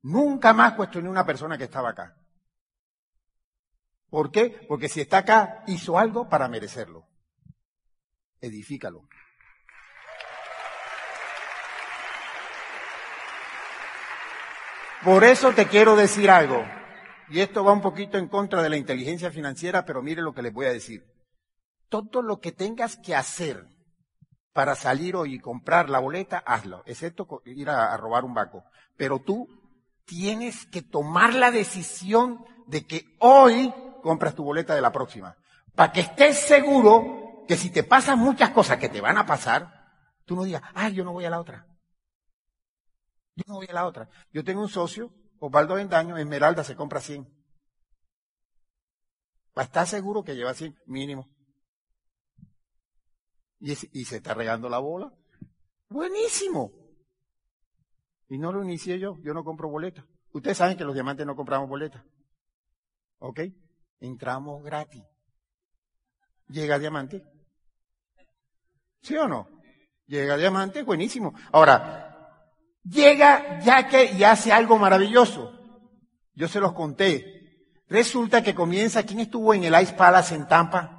[0.03, 2.15] Nunca más cuestioné una persona que estaba acá.
[4.11, 4.67] ¿Por qué?
[4.69, 7.08] Porque si está acá, hizo algo para merecerlo
[8.41, 9.09] edifícalo.
[15.05, 16.65] Por eso te quiero decir algo,
[17.31, 20.43] y esto va un poquito en contra de la inteligencia financiera, pero mire lo que
[20.43, 21.05] les voy a decir.
[21.89, 23.65] Todo lo que tengas que hacer
[24.53, 28.65] para salir hoy y comprar la boleta, hazlo, excepto ir a, robar un banco.
[28.97, 29.47] Pero tú
[30.05, 33.73] tienes que tomar la decisión de que hoy
[34.03, 35.37] compras tu boleta de la próxima,
[35.75, 39.91] para que estés seguro que si te pasan muchas cosas que te van a pasar,
[40.27, 41.67] tú no digas, ay, yo no voy a la otra.
[43.35, 44.11] Yo no voy a la otra.
[44.33, 47.27] Yo tengo un socio, Osvaldo Vendaño, Esmeralda se compra 100.
[49.55, 51.27] Para estar seguro que lleva 100 mínimo.
[53.61, 55.11] Y, y se está regando la bola.
[55.89, 56.71] Buenísimo.
[58.29, 60.05] Y no lo inicié yo, yo no compro boletas.
[60.33, 62.05] Ustedes saben que los diamantes no compramos boletas.
[63.21, 63.41] ¿Ok?
[64.01, 65.03] Entramos gratis.
[66.49, 67.25] Llega diamante.
[69.03, 69.49] ¿Sí o no?
[70.07, 71.35] Llega diamante, buenísimo.
[71.53, 72.43] Ahora,
[72.83, 75.53] llega ya que y hace algo maravilloso.
[76.35, 77.39] Yo se los conté.
[77.89, 80.95] Resulta que comienza, ¿quién estuvo en el Ice Palace en Tampa?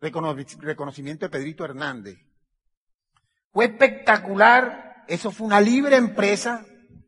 [0.00, 2.18] reconocimiento de Pedrito Hernández.
[3.50, 6.64] Fue espectacular, eso fue una libre empresa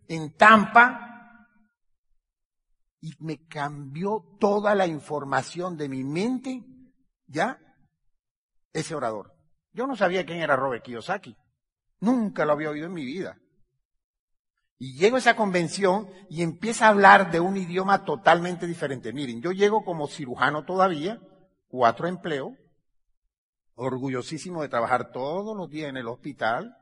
[0.09, 1.47] en Tampa
[3.01, 6.65] y me cambió toda la información de mi mente,
[7.27, 7.59] ¿ya?
[8.73, 9.30] Ese orador.
[9.73, 11.37] Yo no sabía quién era Robert Kiyosaki.
[12.01, 13.39] Nunca lo había oído en mi vida.
[14.79, 19.13] Y llego a esa convención y empieza a hablar de un idioma totalmente diferente.
[19.13, 21.21] Miren, yo llego como cirujano todavía,
[21.69, 22.53] cuatro empleos,
[23.75, 26.77] orgullosísimo de trabajar todos los días en el hospital,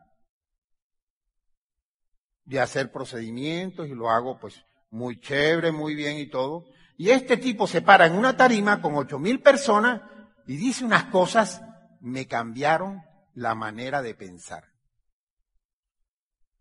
[2.45, 6.67] de hacer procedimientos y lo hago pues muy chévere, muy bien y todo.
[6.97, 10.03] Y este tipo se para en una tarima con ocho mil personas
[10.47, 11.63] y dice unas cosas,
[12.01, 13.03] me cambiaron
[13.35, 14.65] la manera de pensar.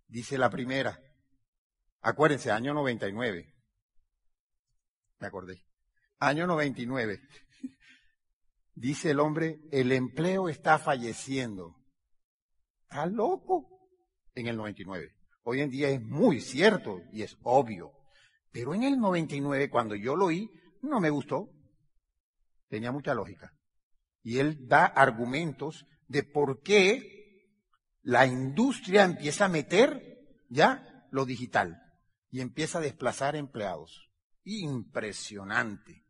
[0.07, 0.99] Dice la primera,
[2.01, 3.53] acuérdense, año 99.
[5.19, 5.65] Me acordé.
[6.19, 7.19] Año 99.
[8.75, 11.75] Dice el hombre, el empleo está falleciendo.
[12.83, 13.89] ¿Está loco?
[14.35, 15.13] En el 99.
[15.43, 17.91] Hoy en día es muy cierto y es obvio.
[18.51, 20.49] Pero en el 99, cuando yo lo oí,
[20.81, 21.49] no me gustó.
[22.69, 23.56] Tenía mucha lógica.
[24.27, 27.45] Y él da argumentos de por qué
[28.01, 31.81] la industria empieza a meter ya lo digital
[32.29, 34.11] y empieza a desplazar empleados.
[34.43, 36.05] Impresionante.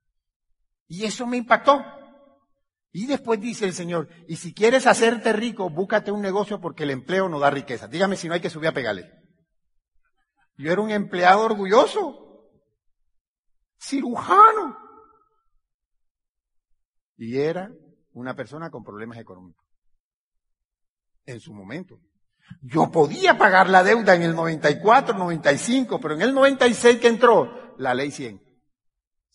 [0.87, 1.85] Y eso me impactó.
[2.91, 6.89] Y después dice el Señor, y si quieres hacerte rico, búscate un negocio porque el
[6.89, 7.87] empleo no da riqueza.
[7.87, 9.13] Dígame si no hay que subir a pegarle.
[10.57, 12.49] Yo era un empleado orgulloso,
[13.79, 14.75] cirujano.
[17.15, 17.69] Y era
[18.17, 19.65] una persona con problemas económicos.
[21.25, 21.99] En su momento.
[22.61, 27.75] Yo podía pagar la deuda en el 94, 95, pero en el 96 que entró
[27.77, 28.41] la ley 100.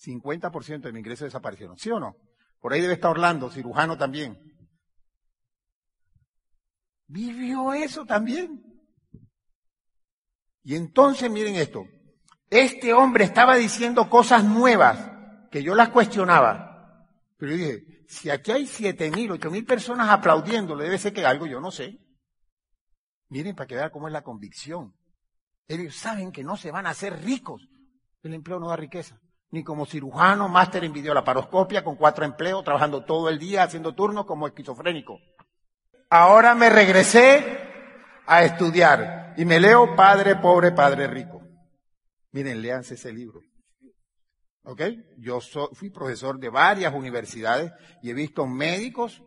[0.01, 1.79] 50% de mi ingreso desaparecieron.
[1.79, 2.17] ¿Sí o no?
[2.61, 4.39] Por ahí debe estar Orlando, cirujano también.
[7.07, 8.65] Vivió eso también.
[10.65, 11.85] Y entonces miren esto.
[12.49, 15.11] Este hombre estaba diciendo cosas nuevas
[15.51, 17.07] que yo las cuestionaba.
[17.37, 21.25] Pero yo dije, si aquí hay siete mil, ocho mil personas aplaudiéndole, debe ser que
[21.25, 21.99] algo yo no sé.
[23.31, 24.95] Miren para que vean cómo es la convicción.
[25.67, 27.69] Ellos saben que no se van a hacer ricos.
[28.23, 29.19] El empleo no da riqueza
[29.51, 34.25] ni como cirujano, máster en videolaparoscopia con cuatro empleos, trabajando todo el día, haciendo turnos
[34.25, 35.21] como esquizofrénico.
[36.09, 37.59] Ahora me regresé
[38.27, 41.43] a estudiar y me leo Padre Pobre, Padre Rico.
[42.33, 43.43] Miren, léanse ese libro.
[44.65, 44.83] ¿Ok?
[45.19, 45.41] Yo
[45.73, 47.73] fui profesor de varias universidades
[48.03, 49.23] y he visto médicos,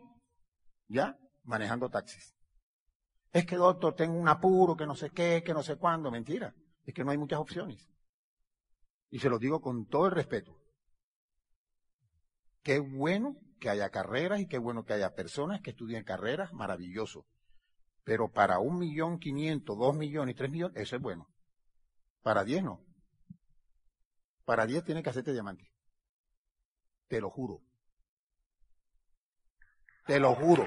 [0.88, 1.18] ¿ya?
[1.44, 2.34] Manejando taxis.
[3.32, 6.10] Es que doctor, tengo un apuro, que no sé qué, que no sé cuándo.
[6.10, 6.54] Mentira.
[6.84, 7.86] Es que no hay muchas opciones.
[9.10, 10.56] Y se lo digo con todo el respeto.
[12.62, 17.26] Qué bueno que haya carreras y qué bueno que haya personas que estudien carreras, maravilloso.
[18.04, 21.28] Pero para un millón quinientos, dos millones, tres millones, eso es bueno.
[22.22, 22.84] Para diez no.
[24.46, 25.70] Para diez tiene que hacerte diamante.
[27.08, 27.60] Te lo juro.
[30.06, 30.66] Te lo juro.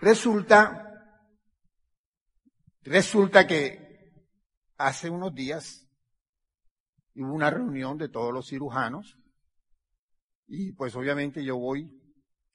[0.00, 0.88] Resulta
[2.88, 4.14] Resulta que
[4.78, 5.86] hace unos días
[7.14, 9.18] hubo una reunión de todos los cirujanos
[10.46, 11.92] y pues obviamente yo voy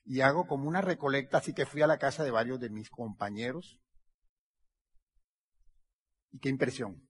[0.05, 2.89] y hago como una recolecta, así que fui a la casa de varios de mis
[2.89, 3.79] compañeros.
[6.33, 7.07] Y qué impresión.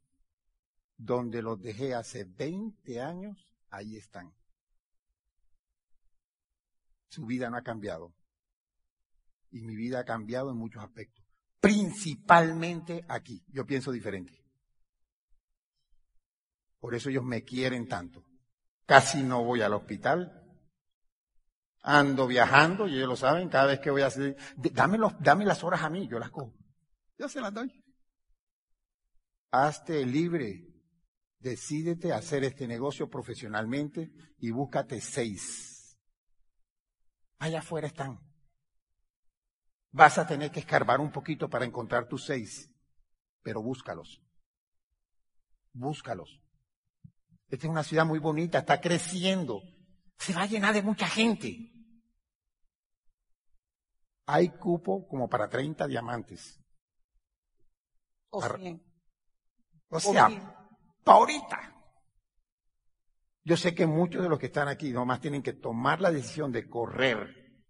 [0.96, 4.32] Donde los dejé hace 20 años, ahí están.
[7.08, 8.14] Su vida no ha cambiado.
[9.50, 11.24] Y mi vida ha cambiado en muchos aspectos
[11.64, 13.42] principalmente aquí.
[13.48, 14.44] Yo pienso diferente.
[16.82, 18.22] Por eso ellos me quieren tanto.
[18.86, 20.42] Casi no voy al hospital.
[21.82, 25.46] Ando viajando, y ellos lo saben, cada vez que voy a hacer, dame, los, dame
[25.46, 26.54] las horas a mí, yo las cojo.
[27.18, 27.83] Yo se las doy.
[29.54, 30.66] Hazte libre.
[31.38, 35.96] Decídete a hacer este negocio profesionalmente y búscate seis.
[37.38, 38.20] Allá afuera están.
[39.92, 42.68] Vas a tener que escarbar un poquito para encontrar tus seis,
[43.44, 44.24] pero búscalos.
[45.72, 46.42] Búscalos.
[47.48, 49.62] Esta es una ciudad muy bonita, está creciendo.
[50.18, 51.72] Se va a llenar de mucha gente.
[54.26, 56.60] Hay cupo como para 30 diamantes.
[58.32, 58.93] O 100.
[59.94, 60.30] O sea,
[61.04, 61.74] para ahorita.
[63.46, 66.52] Yo sé que muchos de los que están aquí nomás tienen que tomar la decisión
[66.52, 67.64] de correr.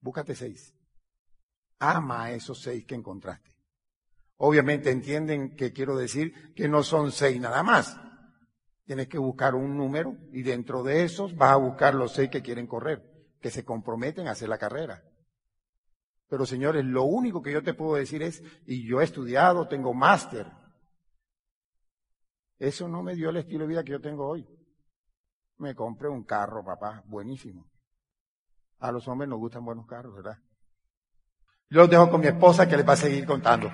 [0.00, 0.74] Búscate seis.
[1.78, 3.50] Ama a esos seis que encontraste.
[4.36, 8.00] Obviamente entienden que quiero decir que no son seis nada más.
[8.86, 12.42] Tienes que buscar un número y dentro de esos vas a buscar los seis que
[12.42, 13.02] quieren correr,
[13.40, 15.04] que se comprometen a hacer la carrera.
[16.28, 19.92] Pero señores, lo único que yo te puedo decir es, y yo he estudiado, tengo
[19.92, 20.46] máster.
[22.60, 24.46] Eso no me dio el estilo de vida que yo tengo hoy.
[25.56, 27.70] Me compré un carro, papá, buenísimo.
[28.80, 30.38] A los hombres nos gustan buenos carros, ¿verdad?
[31.70, 33.70] Yo los dejo con mi esposa que les va a seguir contando.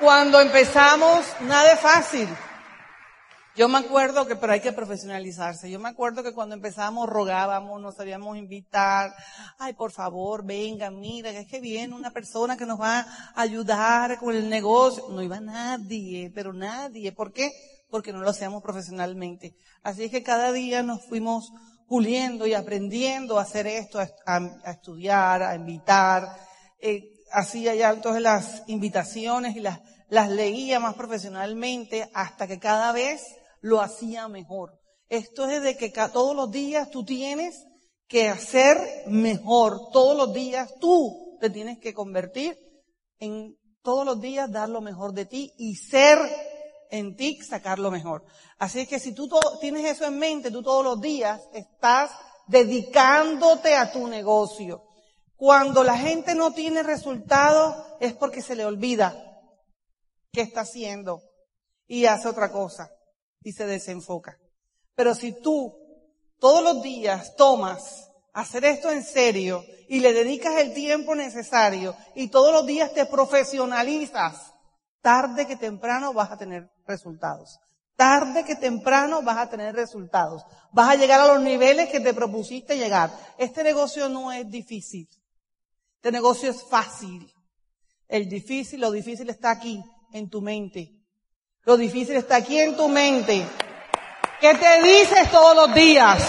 [0.00, 2.28] Cuando empezamos, nada es fácil.
[3.54, 5.70] Yo me acuerdo que, pero hay que profesionalizarse.
[5.70, 9.12] Yo me acuerdo que cuando empezamos rogábamos, nos sabíamos invitar.
[9.58, 14.18] Ay, por favor, vengan, mira, es que viene una persona que nos va a ayudar
[14.18, 15.04] con el negocio.
[15.10, 17.12] No iba nadie, pero nadie.
[17.12, 17.50] ¿Por qué?
[17.90, 19.54] Porque no lo hacíamos profesionalmente.
[19.82, 21.52] Así es que cada día nos fuimos
[21.86, 26.26] puliendo y aprendiendo a hacer esto, a, estudiar, a invitar.
[26.80, 29.80] Eh, hacía ya todas las invitaciones y las
[30.12, 33.22] las leía más profesionalmente hasta que cada vez
[33.62, 34.78] lo hacía mejor.
[35.08, 37.64] Esto es de que todos los días tú tienes
[38.08, 39.90] que hacer mejor.
[39.92, 42.58] Todos los días tú te tienes que convertir
[43.18, 46.18] en todos los días dar lo mejor de ti y ser
[46.90, 48.24] en ti sacar lo mejor.
[48.58, 49.28] Así que si tú
[49.60, 52.10] tienes eso en mente, tú todos los días estás
[52.48, 54.82] dedicándote a tu negocio.
[55.36, 59.16] Cuando la gente no tiene resultados es porque se le olvida
[60.32, 61.20] qué está haciendo
[61.86, 62.90] y hace otra cosa
[63.44, 64.38] y se desenfoca.
[64.94, 65.74] Pero si tú
[66.38, 72.28] todos los días tomas hacer esto en serio y le dedicas el tiempo necesario y
[72.28, 74.52] todos los días te profesionalizas,
[75.00, 77.58] tarde que temprano vas a tener resultados.
[77.96, 80.42] Tarde que temprano vas a tener resultados.
[80.72, 83.10] Vas a llegar a los niveles que te propusiste llegar.
[83.38, 85.08] Este negocio no es difícil.
[85.96, 87.32] Este negocio es fácil.
[88.08, 89.82] El difícil, lo difícil está aquí,
[90.12, 91.01] en tu mente.
[91.64, 93.46] Lo difícil está aquí en tu mente.
[94.40, 96.20] ¿Qué te dices todos los días?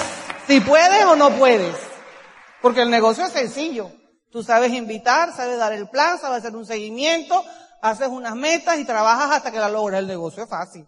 [0.45, 1.75] Si puedes o no puedes.
[2.61, 3.91] Porque el negocio es sencillo.
[4.31, 7.43] Tú sabes invitar, sabes dar el plan, sabes hacer un seguimiento,
[7.81, 10.01] haces unas metas y trabajas hasta que la logras.
[10.01, 10.87] El negocio es fácil.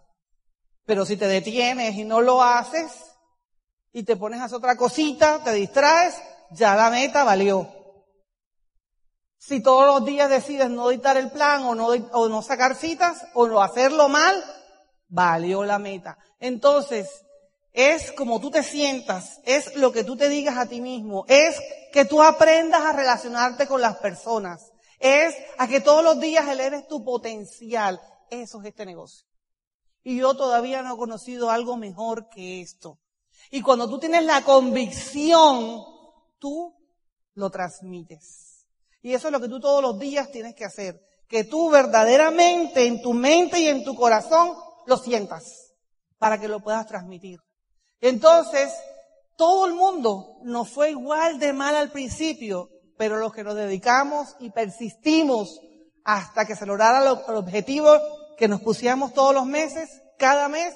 [0.84, 2.92] Pero si te detienes y no lo haces
[3.92, 6.14] y te pones a hacer otra cosita, te distraes,
[6.52, 7.75] ya la meta valió.
[9.38, 13.26] Si todos los días decides no dictar el plan o no, o no sacar citas
[13.34, 14.42] o no hacerlo mal,
[15.08, 16.18] valió la meta.
[16.40, 17.24] Entonces,
[17.72, 21.60] es como tú te sientas, es lo que tú te digas a ti mismo, es
[21.92, 26.88] que tú aprendas a relacionarte con las personas, es a que todos los días eleves
[26.88, 28.00] tu potencial.
[28.30, 29.26] Eso es este negocio.
[30.02, 32.98] Y yo todavía no he conocido algo mejor que esto.
[33.50, 35.84] Y cuando tú tienes la convicción,
[36.38, 36.74] tú
[37.34, 38.45] lo transmites.
[39.02, 41.00] Y eso es lo que tú todos los días tienes que hacer.
[41.28, 44.52] Que tú verdaderamente en tu mente y en tu corazón
[44.86, 45.72] lo sientas
[46.18, 47.40] para que lo puedas transmitir.
[48.00, 48.72] Entonces,
[49.36, 54.34] todo el mundo nos fue igual de mal al principio, pero los que nos dedicamos
[54.40, 55.60] y persistimos
[56.04, 57.90] hasta que se lograra el objetivo
[58.36, 60.74] que nos pusiéramos todos los meses, cada mes,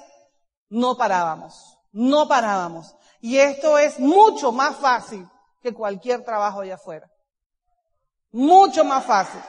[0.69, 2.95] no parábamos, no parábamos.
[3.19, 5.27] Y esto es mucho más fácil
[5.61, 7.10] que cualquier trabajo allá afuera.
[8.31, 9.41] Mucho más fácil.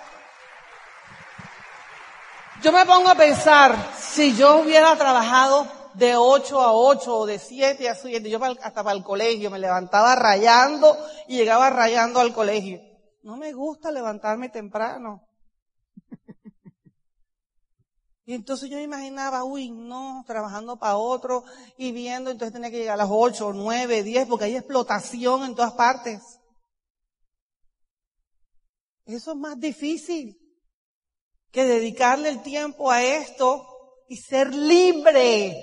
[2.62, 7.39] Yo me pongo a pensar, si yo hubiera trabajado de 8 a 8 o de
[7.39, 12.33] 7 a 7, yo hasta para el colegio me levantaba rayando y llegaba rayando al
[12.33, 12.80] colegio.
[13.22, 15.26] No me gusta levantarme temprano.
[18.24, 21.43] Y entonces yo me imaginaba, uy, no, trabajando para otro
[21.76, 25.57] y viendo, entonces tenía que llegar a las 8, 9, 10, porque hay explotación en
[25.57, 26.39] todas partes.
[29.05, 30.38] Eso es más difícil
[31.50, 33.66] que dedicarle el tiempo a esto
[34.09, 35.57] y ser libre.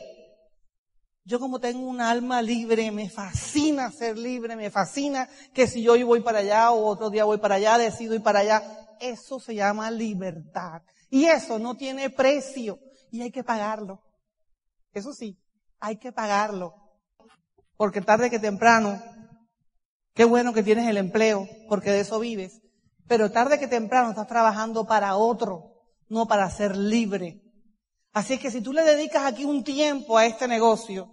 [1.24, 5.94] Yo como tengo un alma libre, me fascina ser libre, me fascina que si yo
[5.94, 8.98] hoy voy para allá o otro día voy para allá, decido ir para allá.
[9.00, 10.82] Eso se llama libertad.
[11.10, 12.80] Y eso no tiene precio
[13.12, 14.04] y hay que pagarlo.
[14.94, 15.40] Eso sí,
[15.80, 16.74] hay que pagarlo.
[17.78, 19.02] Porque tarde que temprano
[20.20, 22.62] Qué bueno que tienes el empleo, porque de eso vives.
[23.10, 25.74] Pero tarde que temprano estás trabajando para otro,
[26.10, 27.42] no para ser libre.
[28.14, 31.10] Así es que si tú le dedicas aquí un tiempo a este negocio,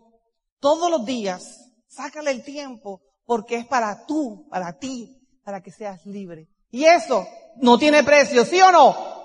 [0.61, 6.05] todos los días, sácale el tiempo porque es para tú, para ti, para que seas
[6.05, 6.49] libre.
[6.71, 7.27] Y eso
[7.57, 9.17] no tiene precio, ¿sí o no?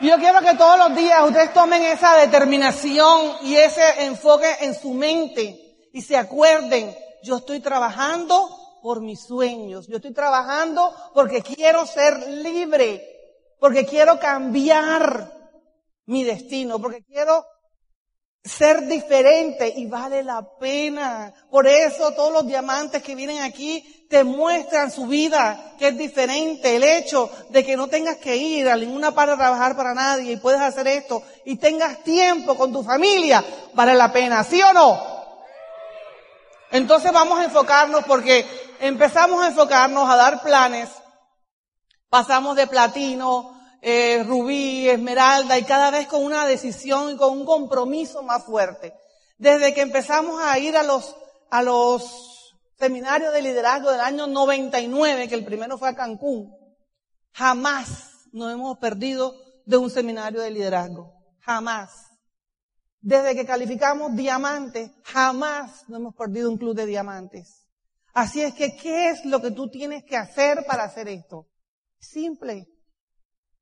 [0.00, 4.94] Yo quiero que todos los días ustedes tomen esa determinación y ese enfoque en su
[4.94, 11.86] mente y se acuerden, yo estoy trabajando por mis sueños, yo estoy trabajando porque quiero
[11.86, 13.02] ser libre,
[13.58, 15.32] porque quiero cambiar
[16.04, 17.46] mi destino, porque quiero
[18.44, 21.32] ser diferente y vale la pena.
[21.50, 26.76] Por eso todos los diamantes que vienen aquí te muestran su vida, que es diferente.
[26.76, 30.32] El hecho de que no tengas que ir a ninguna parte a trabajar para nadie
[30.32, 34.74] y puedes hacer esto y tengas tiempo con tu familia, vale la pena, ¿sí o
[34.74, 35.13] no?
[36.74, 38.44] Entonces vamos a enfocarnos porque
[38.80, 40.90] empezamos a enfocarnos a dar planes.
[42.08, 47.46] Pasamos de platino, eh, rubí, esmeralda, y cada vez con una decisión y con un
[47.46, 48.92] compromiso más fuerte.
[49.38, 51.14] Desde que empezamos a ir a los,
[51.48, 56.56] a los seminarios de liderazgo del año 99, que el primero fue a Cancún,
[57.30, 61.12] jamás nos hemos perdido de un seminario de liderazgo.
[61.38, 62.13] Jamás.
[63.04, 67.66] Desde que calificamos diamantes, jamás nos hemos perdido un club de diamantes.
[68.14, 71.46] Así es que, ¿qué es lo que tú tienes que hacer para hacer esto?
[71.98, 72.66] Simple.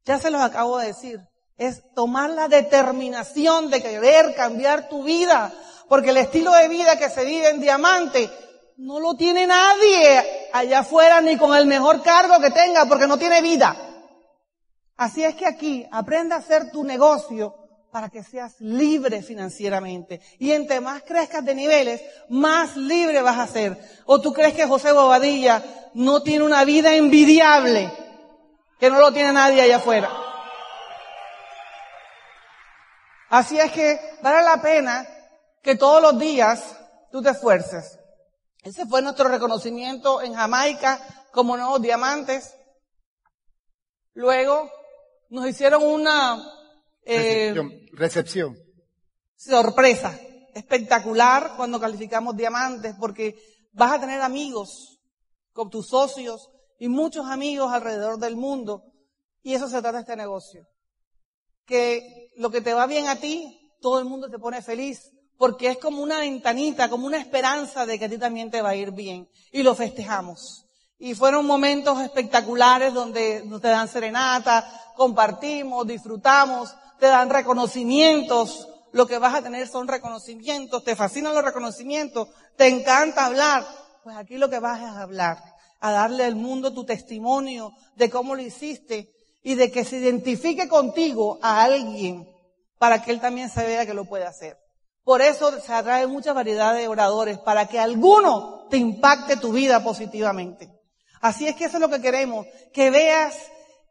[0.05, 1.19] Ya se los acabo de decir.
[1.57, 5.53] Es tomar la determinación de querer cambiar tu vida.
[5.89, 8.31] Porque el estilo de vida que se vive en diamante
[8.77, 13.19] no lo tiene nadie allá afuera ni con el mejor cargo que tenga porque no
[13.19, 13.77] tiene vida.
[14.97, 17.62] Así es que aquí aprende a hacer tu negocio
[17.93, 20.21] para que seas libre financieramente.
[20.41, 23.79] Y entre más crezcas de niveles, más libre vas a ser.
[24.07, 25.63] ¿O tú crees que José Bobadilla
[25.95, 27.93] no tiene una vida envidiable?
[28.83, 30.11] que no lo tiene nadie allá afuera.
[33.29, 35.07] Así es que vale la pena
[35.63, 36.77] que todos los días
[37.13, 37.97] tú te esfuerces.
[38.65, 40.99] Ese fue nuestro reconocimiento en Jamaica
[41.31, 42.57] como nuevos diamantes.
[44.15, 44.69] Luego
[45.31, 46.45] nos hicieron una
[47.05, 47.55] eh,
[47.93, 48.57] recepción.
[49.37, 50.19] sorpresa
[50.55, 53.37] espectacular cuando calificamos diamantes porque
[53.73, 54.99] vas a tener amigos
[55.53, 58.83] con tus socios y muchos amigos alrededor del mundo.
[59.43, 60.67] Y eso se trata de este negocio.
[61.65, 65.69] Que lo que te va bien a ti, todo el mundo te pone feliz, porque
[65.69, 68.77] es como una ventanita, como una esperanza de que a ti también te va a
[68.77, 69.29] ir bien.
[69.53, 70.67] Y lo festejamos.
[70.99, 78.69] Y fueron momentos espectaculares donde te dan serenata, compartimos, disfrutamos, te dan reconocimientos.
[78.93, 83.67] Lo que vas a tener son reconocimientos, te fascinan los reconocimientos, te encanta hablar.
[84.05, 85.43] Pues aquí lo que vas es a hablar
[85.81, 89.11] a darle al mundo tu testimonio de cómo lo hiciste
[89.43, 92.25] y de que se identifique contigo a alguien
[92.79, 94.57] para que él también se vea que lo puede hacer.
[95.03, 99.83] Por eso se atrae mucha variedad de oradores, para que alguno te impacte tu vida
[99.83, 100.71] positivamente.
[101.21, 103.35] Así es que eso es lo que queremos, que veas,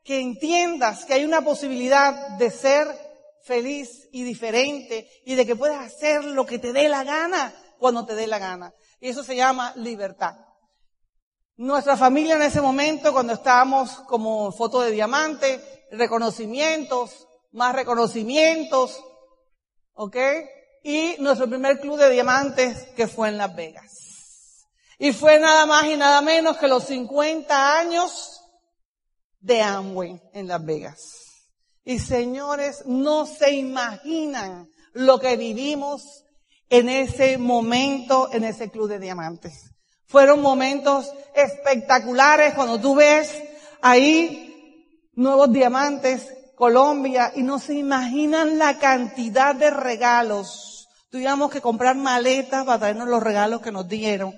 [0.03, 2.87] que entiendas que hay una posibilidad de ser
[3.43, 8.05] feliz y diferente y de que puedes hacer lo que te dé la gana cuando
[8.05, 8.73] te dé la gana.
[8.99, 10.35] Y eso se llama libertad.
[11.57, 19.03] Nuestra familia en ese momento, cuando estábamos como foto de diamante, reconocimientos, más reconocimientos,
[19.93, 20.17] ¿ok?
[20.83, 24.67] Y nuestro primer club de diamantes que fue en Las Vegas.
[24.97, 28.40] Y fue nada más y nada menos que los 50 años
[29.41, 30.99] de Amway en Las Vegas.
[31.83, 36.23] Y señores, no se imaginan lo que vivimos
[36.69, 39.71] en ese momento en ese club de diamantes.
[40.05, 43.33] Fueron momentos espectaculares cuando tú ves
[43.81, 50.87] ahí nuevos diamantes, Colombia, y no se imaginan la cantidad de regalos.
[51.09, 54.33] Tuvimos que comprar maletas para traernos los regalos que nos dieron.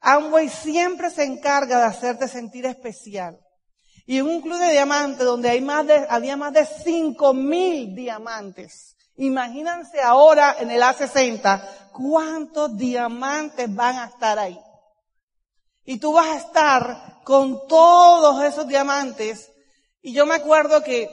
[0.00, 3.38] Amway siempre se encarga de hacerte sentir especial.
[4.06, 7.94] Y en un club de diamantes donde hay más de, había más de cinco mil
[7.94, 8.96] diamantes.
[9.16, 14.58] Imagínense ahora en el A60 cuántos diamantes van a estar ahí.
[15.84, 19.50] Y tú vas a estar con todos esos diamantes.
[20.02, 21.08] Y yo me acuerdo que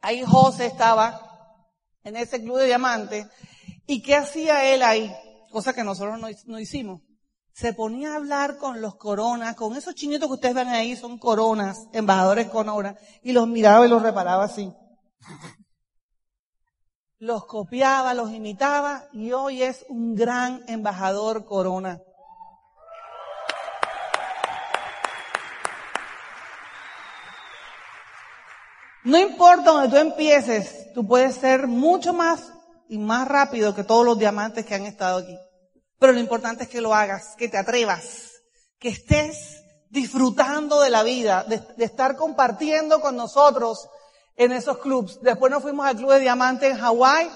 [0.00, 1.20] ahí José estaba
[2.04, 3.26] en ese club de diamantes.
[3.86, 5.14] ¿Y qué hacía él ahí?
[5.50, 7.02] Cosa que nosotros no, hicimos
[7.54, 11.18] se ponía a hablar con los coronas, con esos chinitos que ustedes ven ahí, son
[11.18, 14.74] coronas, embajadores coronas, y los miraba y los reparaba así.
[17.18, 22.02] Los copiaba, los imitaba, y hoy es un gran embajador corona.
[29.04, 32.52] No importa donde tú empieces, tú puedes ser mucho más
[32.88, 35.38] y más rápido que todos los diamantes que han estado aquí.
[35.98, 38.32] Pero lo importante es que lo hagas, que te atrevas,
[38.78, 39.64] que estés
[39.94, 43.88] disfrutando de la vida, de, estar compartiendo con nosotros
[44.36, 45.20] en esos clubs.
[45.22, 47.30] Después nos fuimos al Club de Diamante en Hawái.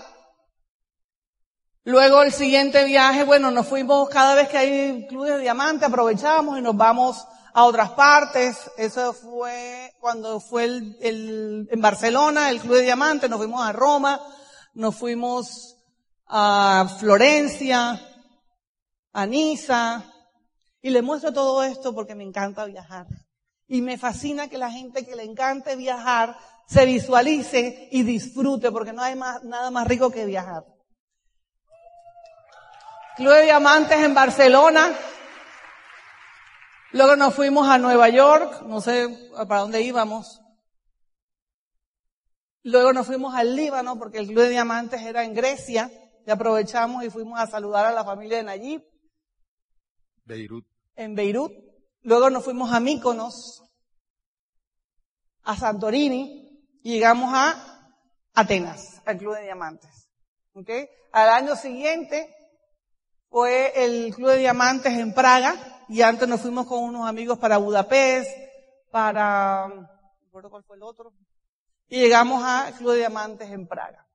[1.85, 6.59] Luego el siguiente viaje, bueno, nos fuimos cada vez que hay Club de Diamante, aprovechamos
[6.59, 8.59] y nos vamos a otras partes.
[8.77, 13.73] Eso fue cuando fue el, el, en Barcelona, el Club de Diamante, nos fuimos a
[13.73, 14.21] Roma,
[14.75, 15.77] nos fuimos
[16.27, 18.08] a Florencia,
[19.13, 19.27] a
[20.81, 23.07] y le muestro todo esto porque me encanta viajar.
[23.67, 26.37] Y me fascina que la gente que le encante viajar
[26.67, 30.65] se visualice y disfrute, porque no hay más, nada más rico que viajar.
[33.17, 34.97] Club de Diamantes en Barcelona.
[36.93, 39.09] Luego nos fuimos a Nueva York, no sé
[39.49, 40.41] para dónde íbamos.
[42.63, 45.91] Luego nos fuimos al Líbano porque el Club de Diamantes era en Grecia
[46.27, 48.83] y aprovechamos y fuimos a saludar a la familia de Nayib.
[50.29, 50.67] Beirut.
[50.95, 51.53] En Beirut.
[52.03, 53.65] Luego nos fuimos a Míconos,
[55.43, 56.49] a Santorini,
[56.83, 57.91] y llegamos a
[58.35, 60.09] Atenas, al Club de Diamantes.
[60.55, 60.89] ¿Okay?
[61.13, 62.33] Al año siguiente
[63.31, 67.59] fue el Club de Diamantes en Praga y antes nos fuimos con unos amigos para
[67.59, 68.31] Budapest,
[68.91, 69.67] para,
[70.25, 71.13] recuerdo cuál fue el otro,
[71.89, 74.08] y llegamos al Club de Diamantes en Praga.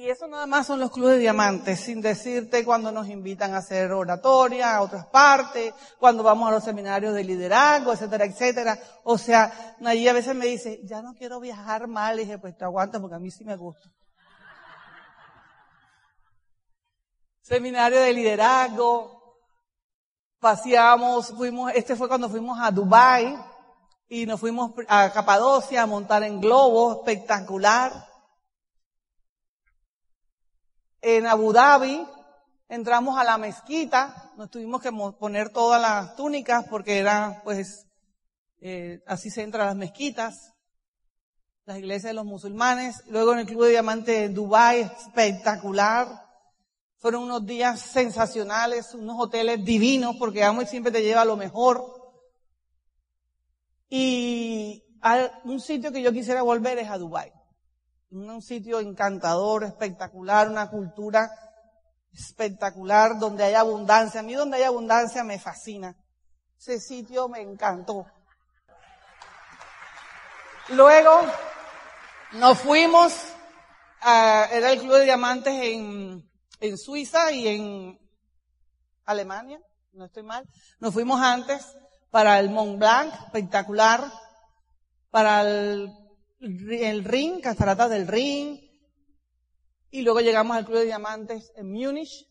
[0.00, 3.58] Y eso nada más son los clubes de diamantes, sin decirte cuando nos invitan a
[3.58, 8.78] hacer oratoria a otras partes, cuando vamos a los seminarios de liderazgo, etcétera, etcétera.
[9.04, 12.56] O sea, allí a veces me dice, ya no quiero viajar mal, y dije, pues
[12.56, 13.90] te aguanta porque a mí sí me gusta.
[17.42, 19.36] Seminario de liderazgo,
[20.38, 23.38] paseamos, fuimos, este fue cuando fuimos a Dubai
[24.08, 28.08] y nos fuimos a Capadocia a montar en globo, espectacular
[31.02, 32.06] en Abu Dhabi,
[32.68, 37.86] entramos a la mezquita, nos tuvimos que poner todas las túnicas porque era, pues,
[38.60, 40.52] eh, así se entran las mezquitas,
[41.64, 43.02] las iglesias de los musulmanes.
[43.06, 46.26] Luego en el Club de Diamante en Dubai, espectacular.
[46.98, 51.82] Fueron unos días sensacionales, unos hoteles divinos porque Amo siempre te lleva lo mejor.
[53.88, 54.84] Y
[55.44, 57.32] un sitio que yo quisiera volver es a Dubai
[58.10, 61.30] un sitio encantador, espectacular, una cultura
[62.12, 64.20] espectacular donde hay abundancia.
[64.20, 65.96] A mí donde hay abundancia me fascina.
[66.58, 68.06] Ese sitio me encantó.
[70.70, 71.20] Luego
[72.32, 73.12] nos fuimos,
[74.00, 76.28] a, era el Club de Diamantes en,
[76.60, 77.98] en Suiza y en
[79.04, 79.60] Alemania,
[79.92, 80.46] no estoy mal.
[80.78, 81.76] Nos fuimos antes
[82.10, 84.04] para el Mont Blanc, espectacular,
[85.10, 85.92] para el
[86.40, 88.58] el ring, cataratas del ring,
[89.90, 92.28] y luego llegamos al Club de Diamantes en Múnich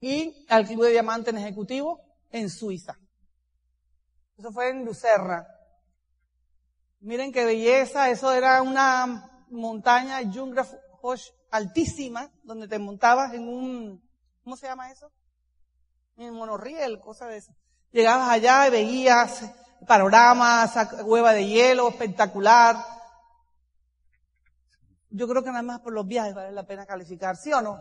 [0.00, 2.00] y al Club de Diamantes en Ejecutivo
[2.30, 2.98] en Suiza.
[4.38, 5.46] Eso fue en Lucerna.
[7.00, 14.08] Miren qué belleza, eso era una montaña Jungfraujoch altísima, donde te montabas en un,
[14.42, 15.12] ¿cómo se llama eso?
[16.16, 17.54] En monorriel, cosa de eso.
[17.92, 19.44] Llegabas allá y veías
[19.86, 20.74] panoramas,
[21.04, 22.76] hueva de hielo, espectacular.
[25.10, 27.80] Yo creo que nada más por los viajes vale la pena calificar, ¿sí o no?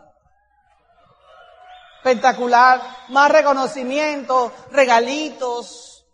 [1.98, 6.06] Espectacular, más reconocimiento, regalitos.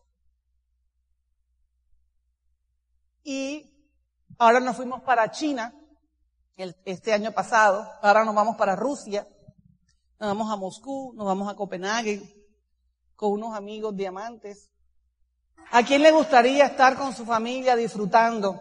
[3.24, 3.72] Y
[4.38, 5.74] ahora nos fuimos para China,
[6.86, 9.28] este año pasado, ahora nos vamos para Rusia,
[10.20, 12.22] nos vamos a Moscú, nos vamos a Copenhague,
[13.16, 14.71] con unos amigos diamantes.
[15.74, 18.60] ¿A quién le gustaría estar con su familia disfrutando,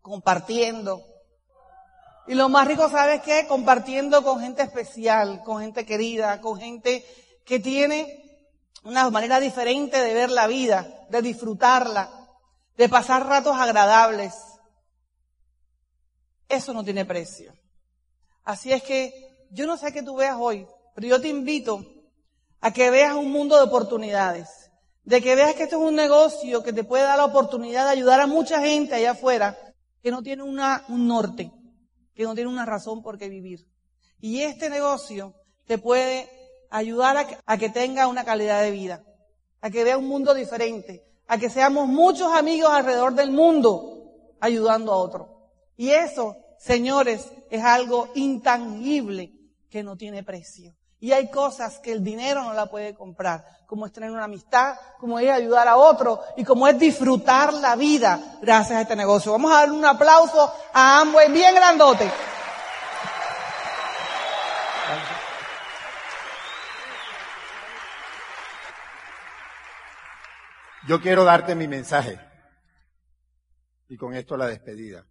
[0.00, 1.04] compartiendo?
[2.28, 3.48] Y lo más rico, ¿sabes qué?
[3.48, 7.04] Compartiendo con gente especial, con gente querida, con gente
[7.44, 8.48] que tiene
[8.84, 12.10] una manera diferente de ver la vida, de disfrutarla,
[12.76, 14.32] de pasar ratos agradables.
[16.48, 17.52] Eso no tiene precio.
[18.44, 21.84] Así es que yo no sé qué tú veas hoy, pero yo te invito
[22.60, 24.65] a que veas un mundo de oportunidades
[25.06, 27.92] de que veas que esto es un negocio que te puede dar la oportunidad de
[27.92, 29.56] ayudar a mucha gente allá afuera
[30.02, 31.52] que no tiene una, un norte,
[32.12, 33.68] que no tiene una razón por qué vivir.
[34.20, 35.34] Y este negocio
[35.64, 36.28] te puede
[36.70, 39.04] ayudar a que, a que tenga una calidad de vida,
[39.60, 44.92] a que vea un mundo diferente, a que seamos muchos amigos alrededor del mundo ayudando
[44.92, 45.50] a otro.
[45.76, 49.32] Y eso, señores, es algo intangible
[49.70, 50.74] que no tiene precio.
[51.06, 54.74] Y hay cosas que el dinero no la puede comprar, como es tener una amistad,
[54.98, 59.30] como es ayudar a otro y como es disfrutar la vida gracias a este negocio.
[59.30, 62.10] Vamos a darle un aplauso a Amway bien grandote.
[70.88, 72.18] Yo quiero darte mi mensaje.
[73.88, 75.06] Y con esto la despedida.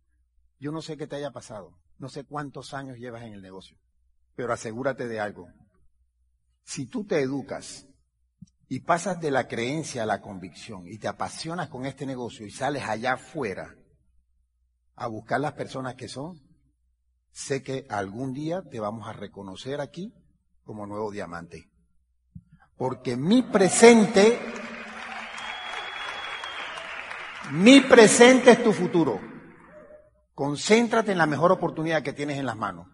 [0.59, 1.71] Yo no sé qué te haya pasado.
[1.99, 3.77] No sé cuántos años llevas en el negocio.
[4.35, 5.47] Pero asegúrate de algo.
[6.65, 7.85] Si tú te educas
[8.67, 12.51] y pasas de la creencia a la convicción y te apasionas con este negocio y
[12.51, 13.75] sales allá afuera
[14.95, 16.41] a buscar las personas que son,
[17.31, 20.11] sé que algún día te vamos a reconocer aquí
[20.63, 21.69] como nuevo diamante.
[22.75, 24.39] Porque mi presente
[27.51, 29.21] mi presente es tu futuro.
[30.33, 32.87] Concéntrate en la mejor oportunidad que tienes en las manos.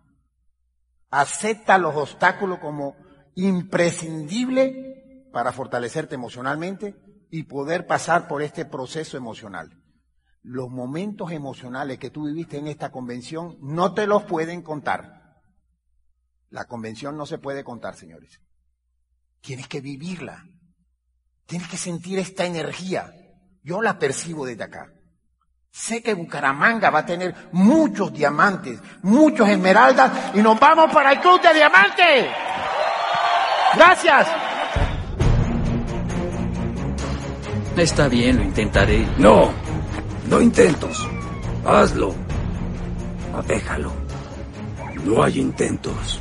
[1.10, 2.96] Acepta los obstáculos como
[3.36, 6.96] imprescindible para fortalecerte emocionalmente
[7.30, 9.82] y poder pasar por este proceso emocional.
[10.44, 15.40] Los momentos emocionales que tú viviste en esta convención no te los pueden contar.
[16.50, 18.42] La convención no se puede contar, señores.
[19.40, 20.46] Tienes que vivirla.
[21.46, 23.14] Tienes que sentir esta energía.
[23.64, 24.92] Yo la percibo desde acá.
[25.72, 31.22] Sé que Bucaramanga va a tener muchos diamantes, muchos esmeraldas y nos vamos para el
[31.22, 32.28] Club de Diamantes.
[33.76, 34.28] Gracias.
[37.78, 39.08] Está bien, lo intentaré.
[39.18, 39.50] No,
[40.30, 41.08] no intentos.
[41.66, 42.14] Hazlo.
[43.48, 43.92] Déjalo.
[45.04, 46.21] No hay intentos.